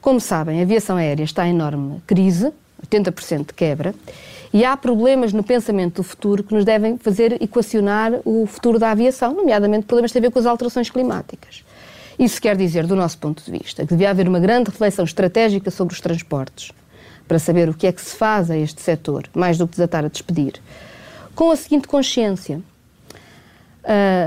[0.01, 2.51] Como sabem, a aviação aérea está em enorme crise,
[2.89, 3.93] 80% de quebra,
[4.53, 8.91] e há problemas no pensamento do futuro que nos devem fazer equacionar o futuro da
[8.91, 11.63] aviação, nomeadamente problemas que têm a ver com as alterações climáticas.
[12.17, 15.69] Isso quer dizer, do nosso ponto de vista, que devia haver uma grande reflexão estratégica
[15.69, 16.71] sobre os transportes,
[17.27, 20.05] para saber o que é que se faz a este setor, mais do que desatar
[20.05, 20.53] a despedir,
[21.35, 22.61] com a seguinte consciência.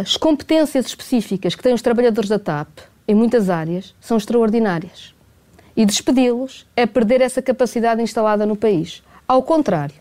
[0.00, 5.14] As competências específicas que têm os trabalhadores da TAP, em muitas áreas, são extraordinárias.
[5.76, 9.02] E despedi-los é perder essa capacidade instalada no país.
[9.28, 9.94] Ao contrário,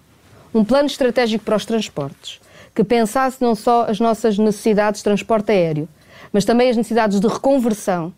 [0.54, 2.40] um plano estratégico para os transportes,
[2.74, 5.90] que pensasse não só as nossas necessidades de transporte aéreo,
[6.32, 8.14] mas também as necessidades de reconversão,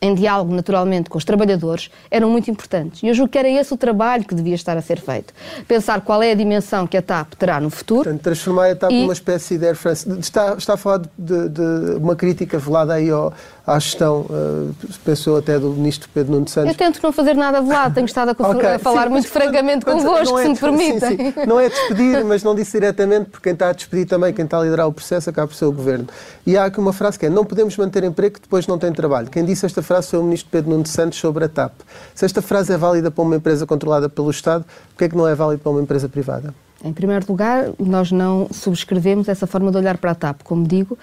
[0.00, 3.02] em diálogo naturalmente com os trabalhadores, eram muito importantes.
[3.02, 5.32] E eu julgo que era esse o trabalho que devia estar a ser feito.
[5.68, 8.04] Pensar qual é a dimensão que a TAP terá no futuro.
[8.04, 9.00] Portanto, transformar a TAP e...
[9.02, 10.08] numa espécie de Air France.
[10.18, 13.32] Está, está a falar de, de uma crítica velada aí ao,
[13.70, 16.70] à gestão, uh, pensou até do ministro Pedro Nuno Santos.
[16.70, 18.70] Eu tento não fazer nada velado, tenho estado a, okay.
[18.70, 21.00] a falar sim, muito francamente quando, convosco, é, se me permitem.
[21.00, 21.46] Sim, sim.
[21.46, 24.58] Não é despedir, mas não disse diretamente, porque quem está a despedir também, quem está
[24.58, 26.08] a liderar o processo, acaba por ser o Governo.
[26.44, 28.92] E há aqui uma frase que é, não podemos manter emprego que depois não tem
[28.92, 29.30] trabalho.
[29.30, 31.72] Quem disse esta frase foi o ministro Pedro Nuno Santos sobre a TAP.
[32.14, 35.28] Se esta frase é válida para uma empresa controlada pelo Estado, porquê é que não
[35.28, 36.52] é válida para uma empresa privada?
[36.82, 40.42] Em primeiro lugar, nós não subscrevemos essa forma de olhar para a TAP.
[40.42, 40.98] Como digo,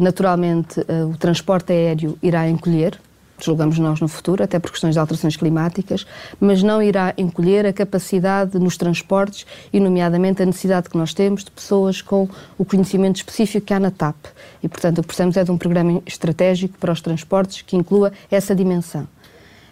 [0.00, 0.80] naturalmente
[1.12, 2.98] o transporte aéreo irá encolher,
[3.38, 6.06] julgamos nós no futuro, até por questões de alterações climáticas,
[6.40, 11.44] mas não irá encolher a capacidade nos transportes e, nomeadamente, a necessidade que nós temos
[11.44, 14.16] de pessoas com o conhecimento específico que há na TAP.
[14.62, 18.12] E, portanto, o que precisamos é de um programa estratégico para os transportes que inclua
[18.30, 19.06] essa dimensão.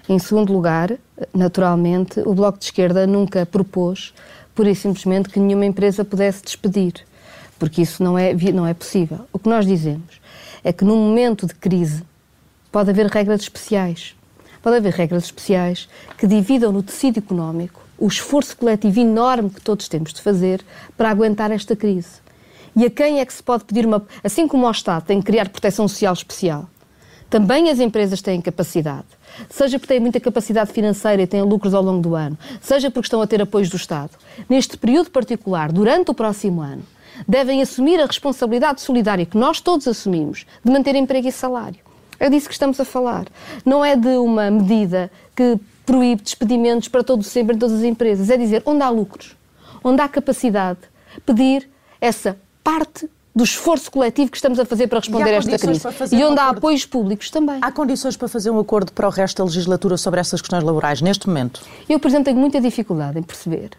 [0.07, 0.93] Em segundo lugar,
[1.35, 4.13] naturalmente, o Bloco de Esquerda nunca propôs,
[4.55, 6.93] pura e simplesmente, que nenhuma empresa pudesse despedir,
[7.65, 9.21] porque isso não é, não é possível.
[9.33, 10.21] O que nós dizemos
[10.63, 12.03] é que, num momento de crise,
[12.71, 14.15] pode haver regras especiais.
[14.63, 15.89] Pode haver regras especiais
[16.19, 20.63] que dividam no tecido económico o esforço coletivo enorme que todos temos de fazer
[20.95, 22.21] para aguentar esta crise.
[22.77, 24.07] E a quem é que se pode pedir uma.
[24.23, 26.69] Assim como o Estado tem que criar proteção social especial,
[27.31, 29.07] Também as empresas têm capacidade.
[29.49, 33.07] Seja porque têm muita capacidade financeira e têm lucros ao longo do ano, seja porque
[33.07, 34.11] estão a ter apoios do Estado.
[34.49, 36.83] Neste período particular, durante o próximo ano,
[37.27, 41.81] devem assumir a responsabilidade solidária que nós todos assumimos de manter emprego e salário.
[42.19, 43.27] É disso que estamos a falar.
[43.65, 48.31] Não é de uma medida que proíbe despedimentos para todo sempre em todas as empresas.
[48.31, 49.37] É dizer, onde há lucros,
[49.83, 50.81] onde há capacidade,
[51.27, 51.69] pedir
[52.01, 55.83] essa parte do esforço coletivo que estamos a fazer para responder a esta crise.
[56.13, 57.59] E onde um há apoios públicos também.
[57.61, 61.03] Há condições para fazer um acordo para o resto da legislatura sobre essas questões laborais,
[61.03, 61.61] neste momento?
[61.89, 63.71] Eu, por exemplo, tenho muita dificuldade em perceber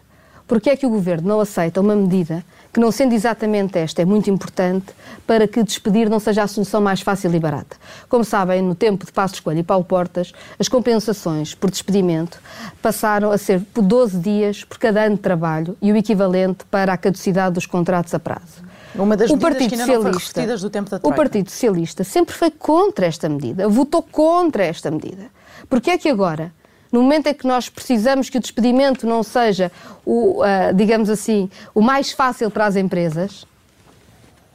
[0.46, 2.44] porque é que o Governo não aceita uma medida
[2.76, 4.92] que, não sendo exatamente esta, é muito importante
[5.26, 7.74] para que despedir não seja a solução mais fácil e barata.
[8.06, 12.38] Como sabem, no tempo de Passo Escolha e Paulo Portas, as compensações por despedimento
[12.82, 16.92] passaram a ser por 12 dias por cada ano de trabalho e o equivalente para
[16.92, 18.62] a caducidade dos contratos a prazo.
[18.94, 23.06] Uma das o Partido que Socialista, do tempo da O Partido Socialista sempre foi contra
[23.06, 25.30] esta medida, votou contra esta medida.
[25.66, 26.52] Porque é que agora,
[26.96, 29.70] no momento em que nós precisamos que o despedimento não seja,
[30.02, 33.46] o, uh, digamos assim, o mais fácil para as empresas,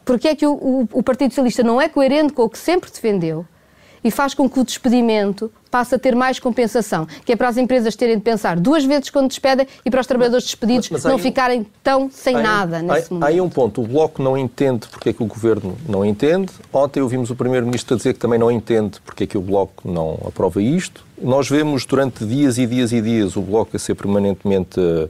[0.03, 2.89] porque é que o, o, o Partido Socialista não é coerente com o que sempre
[2.89, 3.45] defendeu
[4.03, 7.55] e faz com que o despedimento passe a ter mais compensação, que é para as
[7.55, 11.11] empresas terem de pensar duas vezes quando despedem e para os trabalhadores despedidos mas, mas
[11.11, 13.23] não ficarem tão sem nada nesse há, momento.
[13.23, 13.81] Há aí um ponto.
[13.81, 16.51] O Bloco não entende porque é que o Governo não entende.
[16.73, 20.19] Ontem ouvimos o Primeiro-Ministro dizer que também não entende porque é que o Bloco não
[20.27, 21.05] aprova isto.
[21.21, 25.07] Nós vemos durante dias e dias e dias o Bloco a ser permanentemente uh,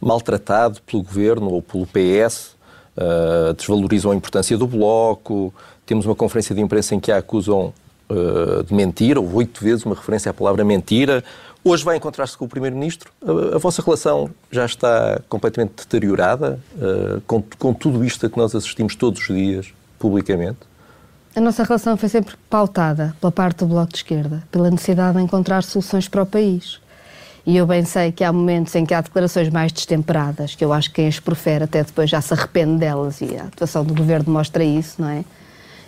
[0.00, 2.54] maltratado pelo Governo ou pelo PS.
[2.96, 5.52] Uh, eh, desvalorizam a importância do Bloco.
[5.84, 7.74] Temos uma conferência de imprensa em que a acusam
[8.10, 11.22] uh, de mentira, houve oito vezes uma referência à palavra mentira.
[11.62, 13.10] Hoje vai encontrar-se com o Primeiro-Ministro.
[13.22, 18.36] A, a, vossa relação já está completamente deteriorada uh, com, com tudo isto a que
[18.36, 20.58] nós assistimos todos os dias, publicamente?
[21.34, 25.24] A nossa relação foi sempre pautada pela parte do Bloco de Esquerda, pela necessidade de
[25.24, 26.78] encontrar soluções para o país.
[27.46, 30.72] E eu bem sei que há momentos em que há declarações mais destemperadas, que eu
[30.72, 33.94] acho que quem as profere até depois já se arrepende delas, e a atuação do
[33.94, 35.24] governo mostra isso, não é?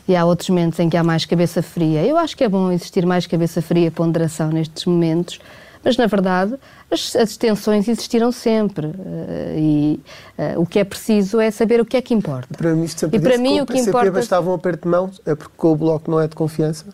[0.08, 2.04] E há outros momentos em que há mais cabeça fria.
[2.04, 5.40] Eu acho que é bom existir mais cabeça fria ponderação nestes momentos,
[5.82, 6.54] mas na verdade
[6.90, 8.94] as, as tensões existiram sempre uh,
[9.56, 10.00] e
[10.38, 12.56] uh, o que é preciso é saber o que é que importa.
[12.56, 15.66] Para mim, e para mim o que importa bastava um aperto de mãos, é porque
[15.66, 16.86] o Bloco não é de confiança,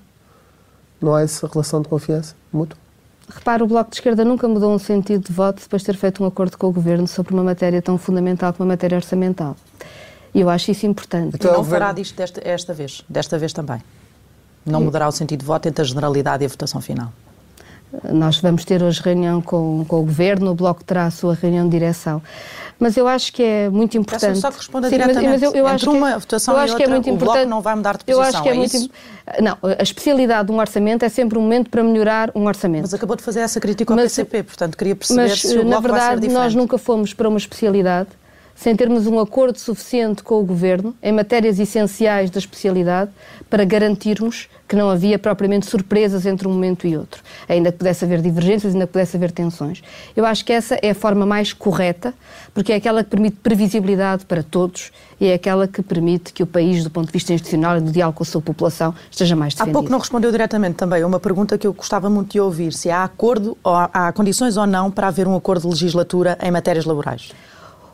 [1.01, 2.79] não há essa relação de confiança mútua.
[3.29, 6.23] Repara, o Bloco de Esquerda nunca mudou um sentido de voto depois de ter feito
[6.23, 9.57] um acordo com o Governo sobre uma matéria tão fundamental como a matéria orçamental.
[10.35, 11.35] E eu acho isso importante.
[11.35, 13.83] Então, e não fará disto desta, esta vez, desta vez também?
[14.64, 17.12] Não mudará o sentido de voto entre a generalidade e a votação final?
[18.11, 21.66] Nós vamos ter hoje reunião com, com o Governo, o Bloco terá a sua reunião
[21.66, 22.22] de direção.
[22.78, 24.30] Mas eu acho que é muito importante.
[24.30, 25.28] Peço só que responda Sim, diretamente.
[25.28, 27.07] Mas, mas eu, eu entre uma que, votação eu acho e outra, que é muito
[27.07, 27.35] o importante.
[27.35, 28.91] Bloco não vai mudar de posição, eu acho que é, é muito, isso?
[29.41, 32.83] Não, a especialidade de um orçamento é sempre um momento para melhorar um orçamento.
[32.83, 35.62] Mas acabou de fazer essa crítica ao mas, PCP, portanto queria perceber mas, se o
[35.62, 36.43] Bloco na verdade, vai ser diferente.
[36.43, 38.09] nós nunca fomos para uma especialidade
[38.63, 43.11] sem termos um acordo suficiente com o Governo em matérias essenciais da especialidade
[43.51, 48.05] para garantirmos que não havia propriamente surpresas entre um momento e outro, ainda que pudesse
[48.05, 49.83] haver divergências, ainda que pudesse haver tensões.
[50.15, 52.15] Eu acho que essa é a forma mais correta,
[52.55, 56.47] porque é aquela que permite previsibilidade para todos e é aquela que permite que o
[56.47, 59.55] país, do ponto de vista institucional e do diálogo com a sua população, esteja mais
[59.55, 59.73] defendido.
[59.73, 62.73] Há pouco não respondeu diretamente também a uma pergunta que eu gostava muito de ouvir,
[62.73, 66.53] se há acordo, ou há condições ou não para haver um acordo de legislatura em
[66.53, 67.33] matérias laborais.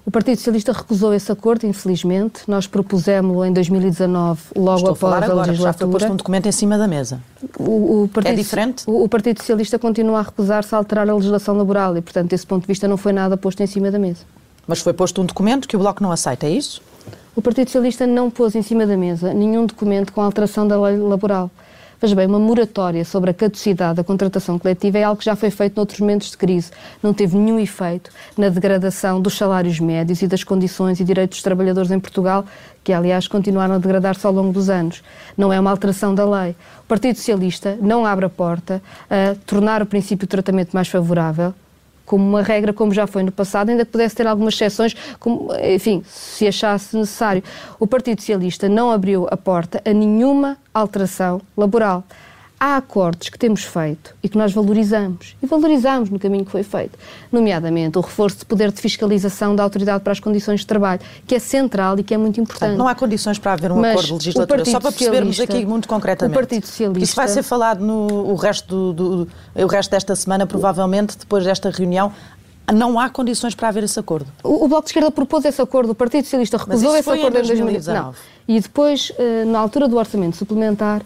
[0.08, 2.40] O Partido Socialista recusou esse acordo, infelizmente.
[2.48, 5.70] Nós propusemos-lo em 2019, logo Estou após a, agora, a legislatura.
[5.70, 7.20] Já foi posto um documento em cima da mesa.
[7.58, 8.84] O, o Partido, é diferente?
[8.86, 12.46] O, o, Partido Socialista continua a recusar-se a alterar a legislação laboral e, portanto, desse
[12.46, 14.20] ponto de vista, não foi nada posto em cima da mesa.
[14.66, 16.80] Mas foi posto um documento que o Bloco não aceita, é isso?
[17.36, 20.96] O Partido Socialista não pôs em cima da mesa nenhum documento com alteração da lei
[20.96, 21.50] laboral.
[22.00, 25.50] Veja bem, uma moratória sobre a caducidade da contratação coletiva é algo que já foi
[25.50, 26.70] feito noutros momentos de crise.
[27.02, 31.42] Não teve nenhum efeito na degradação dos salários médios e das condições e direitos dos
[31.42, 32.46] trabalhadores em Portugal,
[32.84, 35.02] que aliás continuaram a degradar-se ao longo dos anos.
[35.36, 36.54] Não é uma alteração da lei.
[36.84, 38.80] O Partido Socialista não abre a porta
[39.10, 41.52] a tornar o princípio de tratamento mais favorável
[42.08, 45.50] como uma regra, como já foi no passado, ainda que pudesse ter algumas exceções, como,
[45.62, 47.44] enfim, se achasse necessário.
[47.78, 52.02] O Partido Socialista não abriu a porta a nenhuma alteração laboral
[52.58, 55.36] há acordos que temos feito e que nós valorizamos.
[55.42, 56.98] E valorizamos no caminho que foi feito.
[57.30, 61.34] Nomeadamente o reforço de poder de fiscalização da autoridade para as condições de trabalho, que
[61.34, 62.60] é central e que é muito importante.
[62.60, 64.64] Portanto, não há condições para haver um Mas acordo de legislatura.
[64.64, 66.36] Só para percebermos aqui muito concretamente.
[66.36, 67.04] O Partido Socialista.
[67.04, 71.44] Isso vai ser falado no o resto, do, do, o resto desta semana, provavelmente, depois
[71.44, 72.12] desta reunião.
[72.74, 74.26] Não há condições para haver esse acordo.
[74.42, 77.42] O, o Bloco de Esquerda propôs esse acordo, o Partido Socialista recusou esse acordo em
[77.42, 78.06] 2019.
[78.06, 78.14] Não.
[78.46, 81.02] E depois, eh, na altura do orçamento suplementar,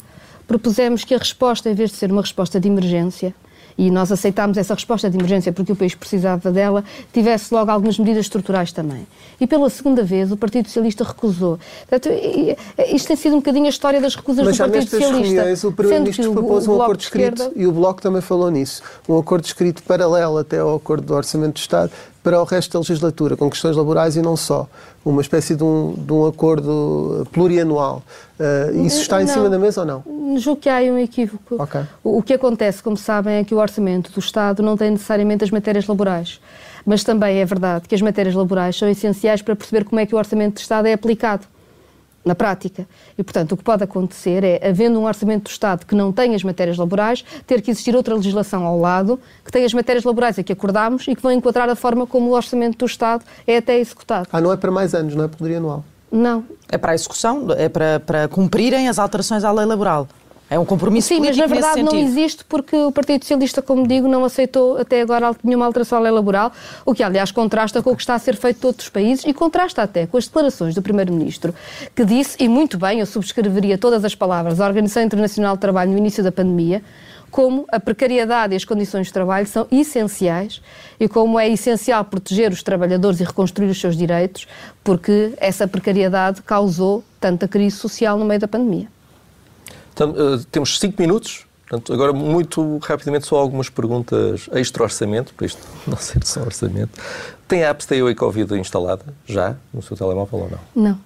[0.52, 3.34] propusemos que a resposta, em vez de ser uma resposta de emergência,
[3.78, 7.98] e nós aceitámos essa resposta de emergência porque o país precisava dela, tivesse logo algumas
[7.98, 9.06] medidas estruturais também.
[9.40, 11.58] E pela segunda vez o Partido Socialista recusou.
[11.88, 12.14] Portanto,
[12.92, 15.34] isto tem sido um bocadinho a história das recusas Mas do Partido Socialista.
[15.36, 17.58] Reuniões, o Primeiro-Ministro propôs um acordo escrito esquerda...
[17.58, 18.82] e o Bloco também falou nisso.
[19.08, 21.92] Um acordo escrito paralelo até ao acordo do Orçamento do Estado
[22.22, 24.68] para o resto da legislatura, com questões laborais e não só.
[25.04, 28.02] Uma espécie de um, de um acordo plurianual.
[28.38, 30.38] Uh, isso está em não, cima da mesa ou não?
[30.38, 31.60] Julgo que há um equívoco.
[31.62, 31.82] Okay.
[32.04, 35.42] O, o que acontece, como sabem, é que o orçamento do Estado não tem necessariamente
[35.42, 36.40] as matérias laborais.
[36.86, 40.14] Mas também é verdade que as matérias laborais são essenciais para perceber como é que
[40.14, 41.46] o orçamento do Estado é aplicado
[42.24, 42.86] na prática.
[43.18, 46.34] E, portanto, o que pode acontecer é, havendo um orçamento do Estado que não tem
[46.34, 50.38] as matérias laborais, ter que existir outra legislação ao lado que tem as matérias laborais
[50.38, 53.56] a que acordámos e que vão enquadrar a forma como o orçamento do Estado é
[53.56, 54.28] até executado.
[54.32, 55.84] Ah, não é para mais anos, não é plurianual?
[56.10, 56.44] Não.
[56.68, 60.06] É para a execução, é para, para cumprirem as alterações à lei laboral.
[60.52, 63.88] É um compromisso Sim, político mas na verdade não existe porque o Partido Socialista, como
[63.88, 66.52] digo, não aceitou até agora nenhuma alteração à lei laboral,
[66.84, 69.32] o que aliás contrasta com o que está a ser feito em outros países e
[69.32, 71.54] contrasta até com as declarações do Primeiro-Ministro,
[71.96, 75.92] que disse, e muito bem, eu subscreveria todas as palavras da Organização Internacional do Trabalho
[75.92, 76.82] no início da pandemia,
[77.30, 80.60] como a precariedade e as condições de trabalho são essenciais
[81.00, 84.46] e como é essencial proteger os trabalhadores e reconstruir os seus direitos,
[84.84, 88.86] porque essa precariedade causou tanta crise social no meio da pandemia.
[89.92, 91.46] Então, uh, temos cinco minutos.
[91.68, 97.00] Portanto, agora, muito rapidamente, só algumas perguntas extra-orçamento, para isto não ser só orçamento.
[97.48, 100.82] Tem a app Stay Away Covid instalada já no seu telemóvel ou não?
[100.90, 100.98] Não.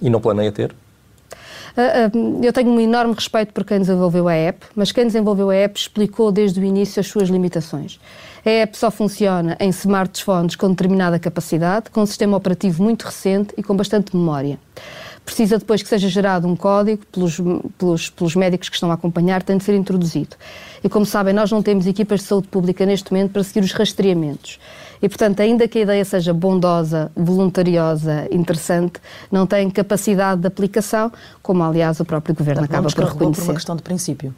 [0.00, 0.74] E não planeia ter?
[1.76, 5.50] Uh, uh, eu tenho um enorme respeito por quem desenvolveu a app, mas quem desenvolveu
[5.50, 7.98] a app explicou desde o início as suas limitações.
[8.44, 13.54] A app só funciona em smartphones com determinada capacidade, com um sistema operativo muito recente
[13.56, 14.58] e com bastante memória
[15.24, 17.40] precisa depois que seja gerado um código pelos,
[17.78, 20.36] pelos, pelos médicos que estão a acompanhar, tem de ser introduzido.
[20.82, 23.72] E como sabem, nós não temos equipas de saúde pública neste momento para seguir os
[23.72, 24.58] rastreamentos.
[25.00, 29.00] E, portanto, ainda que a ideia seja bondosa, voluntariosa, interessante,
[29.30, 31.10] não tem capacidade de aplicação,
[31.42, 33.40] como aliás o próprio Governo acaba por reconhecer.
[33.40, 34.34] por uma questão de princípio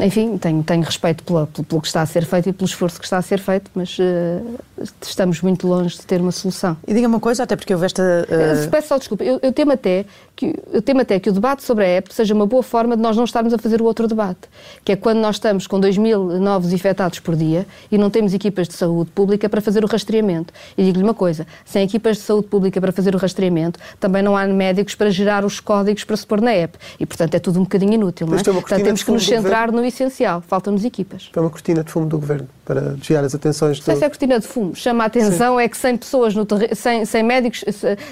[0.00, 3.04] enfim, tenho, tenho respeito pelo, pelo, que está a ser feito e pelo esforço que
[3.04, 4.58] está a ser feito, mas uh,
[5.02, 6.76] estamos muito longe de ter uma solução.
[6.86, 8.02] E diga uma coisa, até porque houve esta.
[8.02, 8.70] Uh...
[8.70, 10.04] Peço só desculpa, eu, eu, temo até
[10.36, 13.02] que, eu temo até que o debate sobre a app seja uma boa forma de
[13.02, 14.40] nós não estarmos a fazer o outro debate,
[14.84, 18.34] que é quando nós estamos com 2 mil novos infectados por dia e não temos
[18.34, 20.52] equipas de saúde pública para fazer o rastreamento.
[20.76, 24.36] E digo-lhe uma coisa: sem equipas de saúde pública para fazer o rastreamento, também não
[24.36, 26.78] há médicos para gerar os códigos para se pôr na app.
[27.00, 28.42] E, portanto, é tudo um bocadinho inútil, não é?
[28.42, 30.42] Portanto, temos que nos centrar no essencial.
[30.46, 31.30] Faltam-nos equipas.
[31.34, 33.78] É uma cortina de fumo do governo para desviar as atenções.
[33.78, 34.74] Não sei se é cortina de fumo.
[34.74, 35.62] Chama a atenção Sim.
[35.62, 37.64] é que sem pessoas no terreno, sem, sem médicos,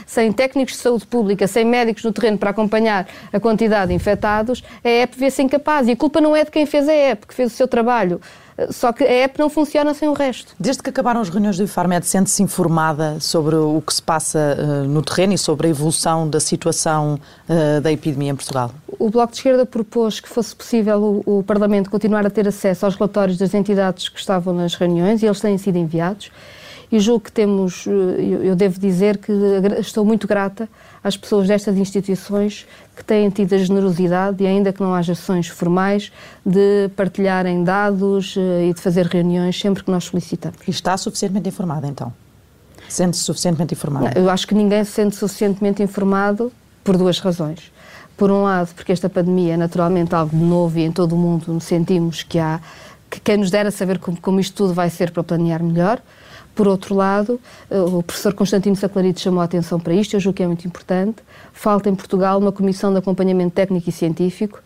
[0.07, 4.63] sem técnicos de saúde pública, sem médicos no terreno para acompanhar a quantidade de infectados,
[4.83, 5.89] a EP vê-se incapaz.
[5.89, 8.21] E a culpa não é de quem fez a EP, que fez o seu trabalho.
[8.71, 10.55] Só que a app não funciona sem o resto.
[10.59, 14.89] Desde que acabaram as reuniões do IFARMED, sente-se informada sobre o que se passa uh,
[14.89, 18.71] no terreno e sobre a evolução da situação uh, da epidemia em Portugal?
[18.99, 22.87] O Bloco de Esquerda propôs que fosse possível o, o, Parlamento continuar a ter acesso
[22.87, 26.31] aos relatórios das entidades que estavam nas reuniões e eles têm sido enviados.
[26.91, 29.33] E julgo que temos, eh, eu, eu devo dizer que
[29.81, 30.69] estou muito grata
[31.07, 35.47] às pessoas destas instituições que têm tido a generosidade, e ainda que não haja sessões
[35.47, 36.11] formais,
[36.45, 40.59] de partilharem dados eh, e de fazer reuniões sempre que nós solicitamos.
[40.67, 42.13] E está suficientemente informada, então?
[42.89, 44.19] Sente-se suficientemente informada?
[44.19, 46.53] eu acho que ninguém se sente suficientemente informado
[46.83, 47.73] por duas razões.
[48.17, 51.19] Por um lado, porque esta pandemia é naturalmente algo de novo e em todo o
[51.19, 52.61] mundo sentimos que há
[53.09, 56.01] que quem nos dera saber como, como isto tudo vai ser para planear melhor.
[56.57, 57.39] Por outro lado,
[57.71, 60.67] eh, o professor Constantino Saclarito chamou a atenção para isto, eu julgo que é muito
[60.67, 61.19] importante.
[61.53, 64.59] Falta em Portugal uma comissão de acompanhamento técnico e científico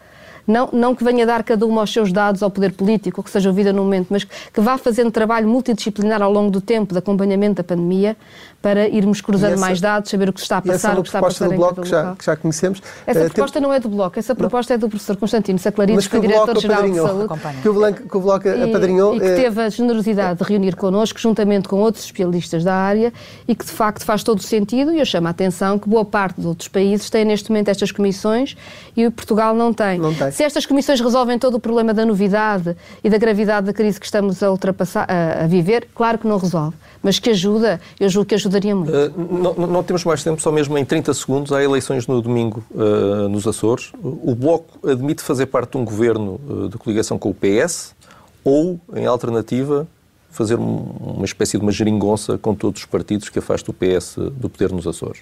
[0.51, 3.31] não, não que venha dar cada uma aos seus dados ao poder político, ou que
[3.31, 6.99] seja ouvida no momento, mas que vá fazendo trabalho multidisciplinar ao longo do tempo de
[6.99, 8.17] acompanhamento da pandemia
[8.63, 11.19] para irmos cruzando essa, mais dados, saber o que está a passar, o que está
[11.19, 12.83] a passar do bloco que já, que já, conhecemos.
[13.07, 13.63] Essa uh, proposta tem...
[13.63, 14.77] não é do Bloco, essa proposta não.
[14.77, 17.29] é do professor Constantino Saclarides, que é diretor-geral de saúde.
[17.63, 19.15] Que o, Bloco, que o Bloco apadrinhou.
[19.15, 22.75] E, e que eh, teve a generosidade de reunir connosco, juntamente com outros especialistas da
[22.75, 23.13] área,
[23.49, 26.05] e que de facto faz todo o sentido, e eu chamo a atenção que boa
[26.05, 28.57] parte de outros países têm neste momento estas comissões
[28.97, 29.99] e Portugal não tem.
[29.99, 30.31] Não tem.
[30.41, 32.75] Se estas comissões resolvem todo o problema da novidade
[33.05, 36.39] e da gravidade da crise que estamos a, ultrapassar, a, a viver, claro que não
[36.39, 38.91] resolve mas que ajuda, eu julgo que ajudaria muito.
[38.91, 41.53] Uh, não, não, temos mais tempo, só mesmo em 30 segundos.
[41.53, 43.93] Há eleições no domingo uh, nos Açores.
[44.03, 47.95] O Bloco admite fazer parte de um governo uh, de coligação com o PS
[48.43, 49.87] ou, em alternativa,
[50.31, 54.49] fazer uma espécie de uma geringonça com todos os partidos que afasta o PS do
[54.49, 55.21] poder nos Açores?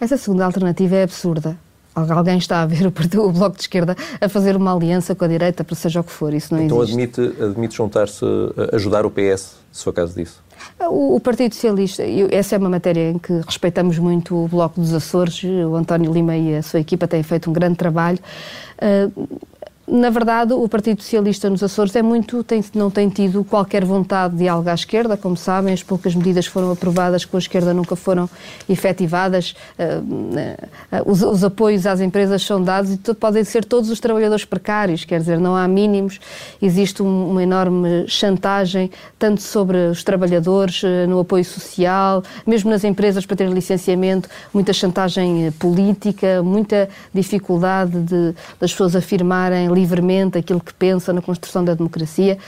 [0.00, 1.56] Essa segunda alternativa é absurda.
[1.96, 5.64] Alguém está a ver o, Bloco de Esquerda a fazer uma aliança com a direita,
[5.64, 6.34] para seja o que for.
[6.34, 7.00] Isso não então existe.
[7.00, 8.24] Então admite, admite juntar-se,
[8.72, 10.44] ajudar o PS, se for caso disso?
[10.80, 14.92] O, o Partido Socialista, essa é uma matéria em que respeitamos muito o Bloco dos
[14.92, 18.18] Açores, o António Lima e a sua equipa têm feito um grande trabalho.
[18.76, 19.40] Uh,
[19.88, 24.32] na verdade, o Partido Socialista nos Açores é muito, tem, não tem tido qualquer vontade
[24.32, 27.94] de diálogo à esquerda, como sabem, as poucas medidas foram aprovadas com a esquerda nunca
[27.94, 28.28] foram
[28.68, 34.00] efetivadas, uh, uh, os, os, apoios às empresas são dados e podem ser todos os
[34.00, 36.18] trabalhadores precários, quer dizer, não há mínimos,
[36.60, 42.82] existe um, uma enorme chantagem, tanto sobre os trabalhadores, uh, no apoio social, mesmo nas
[42.82, 50.60] empresas para ter licenciamento, muita chantagem política, muita dificuldade de, das pessoas afirmarem livremente aquilo
[50.60, 52.38] que pensa na construção da democracia.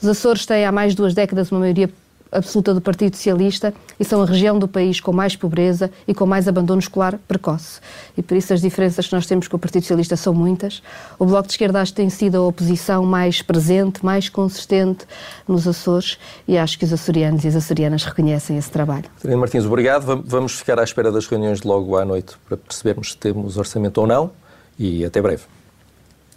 [0.00, 1.90] Os Açores têm há mais de duas décadas uma maioria
[2.30, 6.26] absoluta do Partido Socialista e são a região do país com mais pobreza e com
[6.26, 7.80] mais abandono escolar precoce.
[8.16, 10.82] E por isso as diferenças que nós temos com o Partido Socialista são muitas.
[11.18, 15.06] O Bloco de Esquerda acho que tem sido a oposição mais presente, mais consistente
[15.46, 19.04] nos Açores e acho que os açorianos e as açorianas reconhecem esse trabalho.
[19.16, 20.22] Catarina Martins, obrigado.
[20.24, 23.98] Vamos ficar à espera das reuniões de logo à noite para percebermos se temos orçamento
[23.98, 24.30] ou não
[24.78, 25.57] e até breve.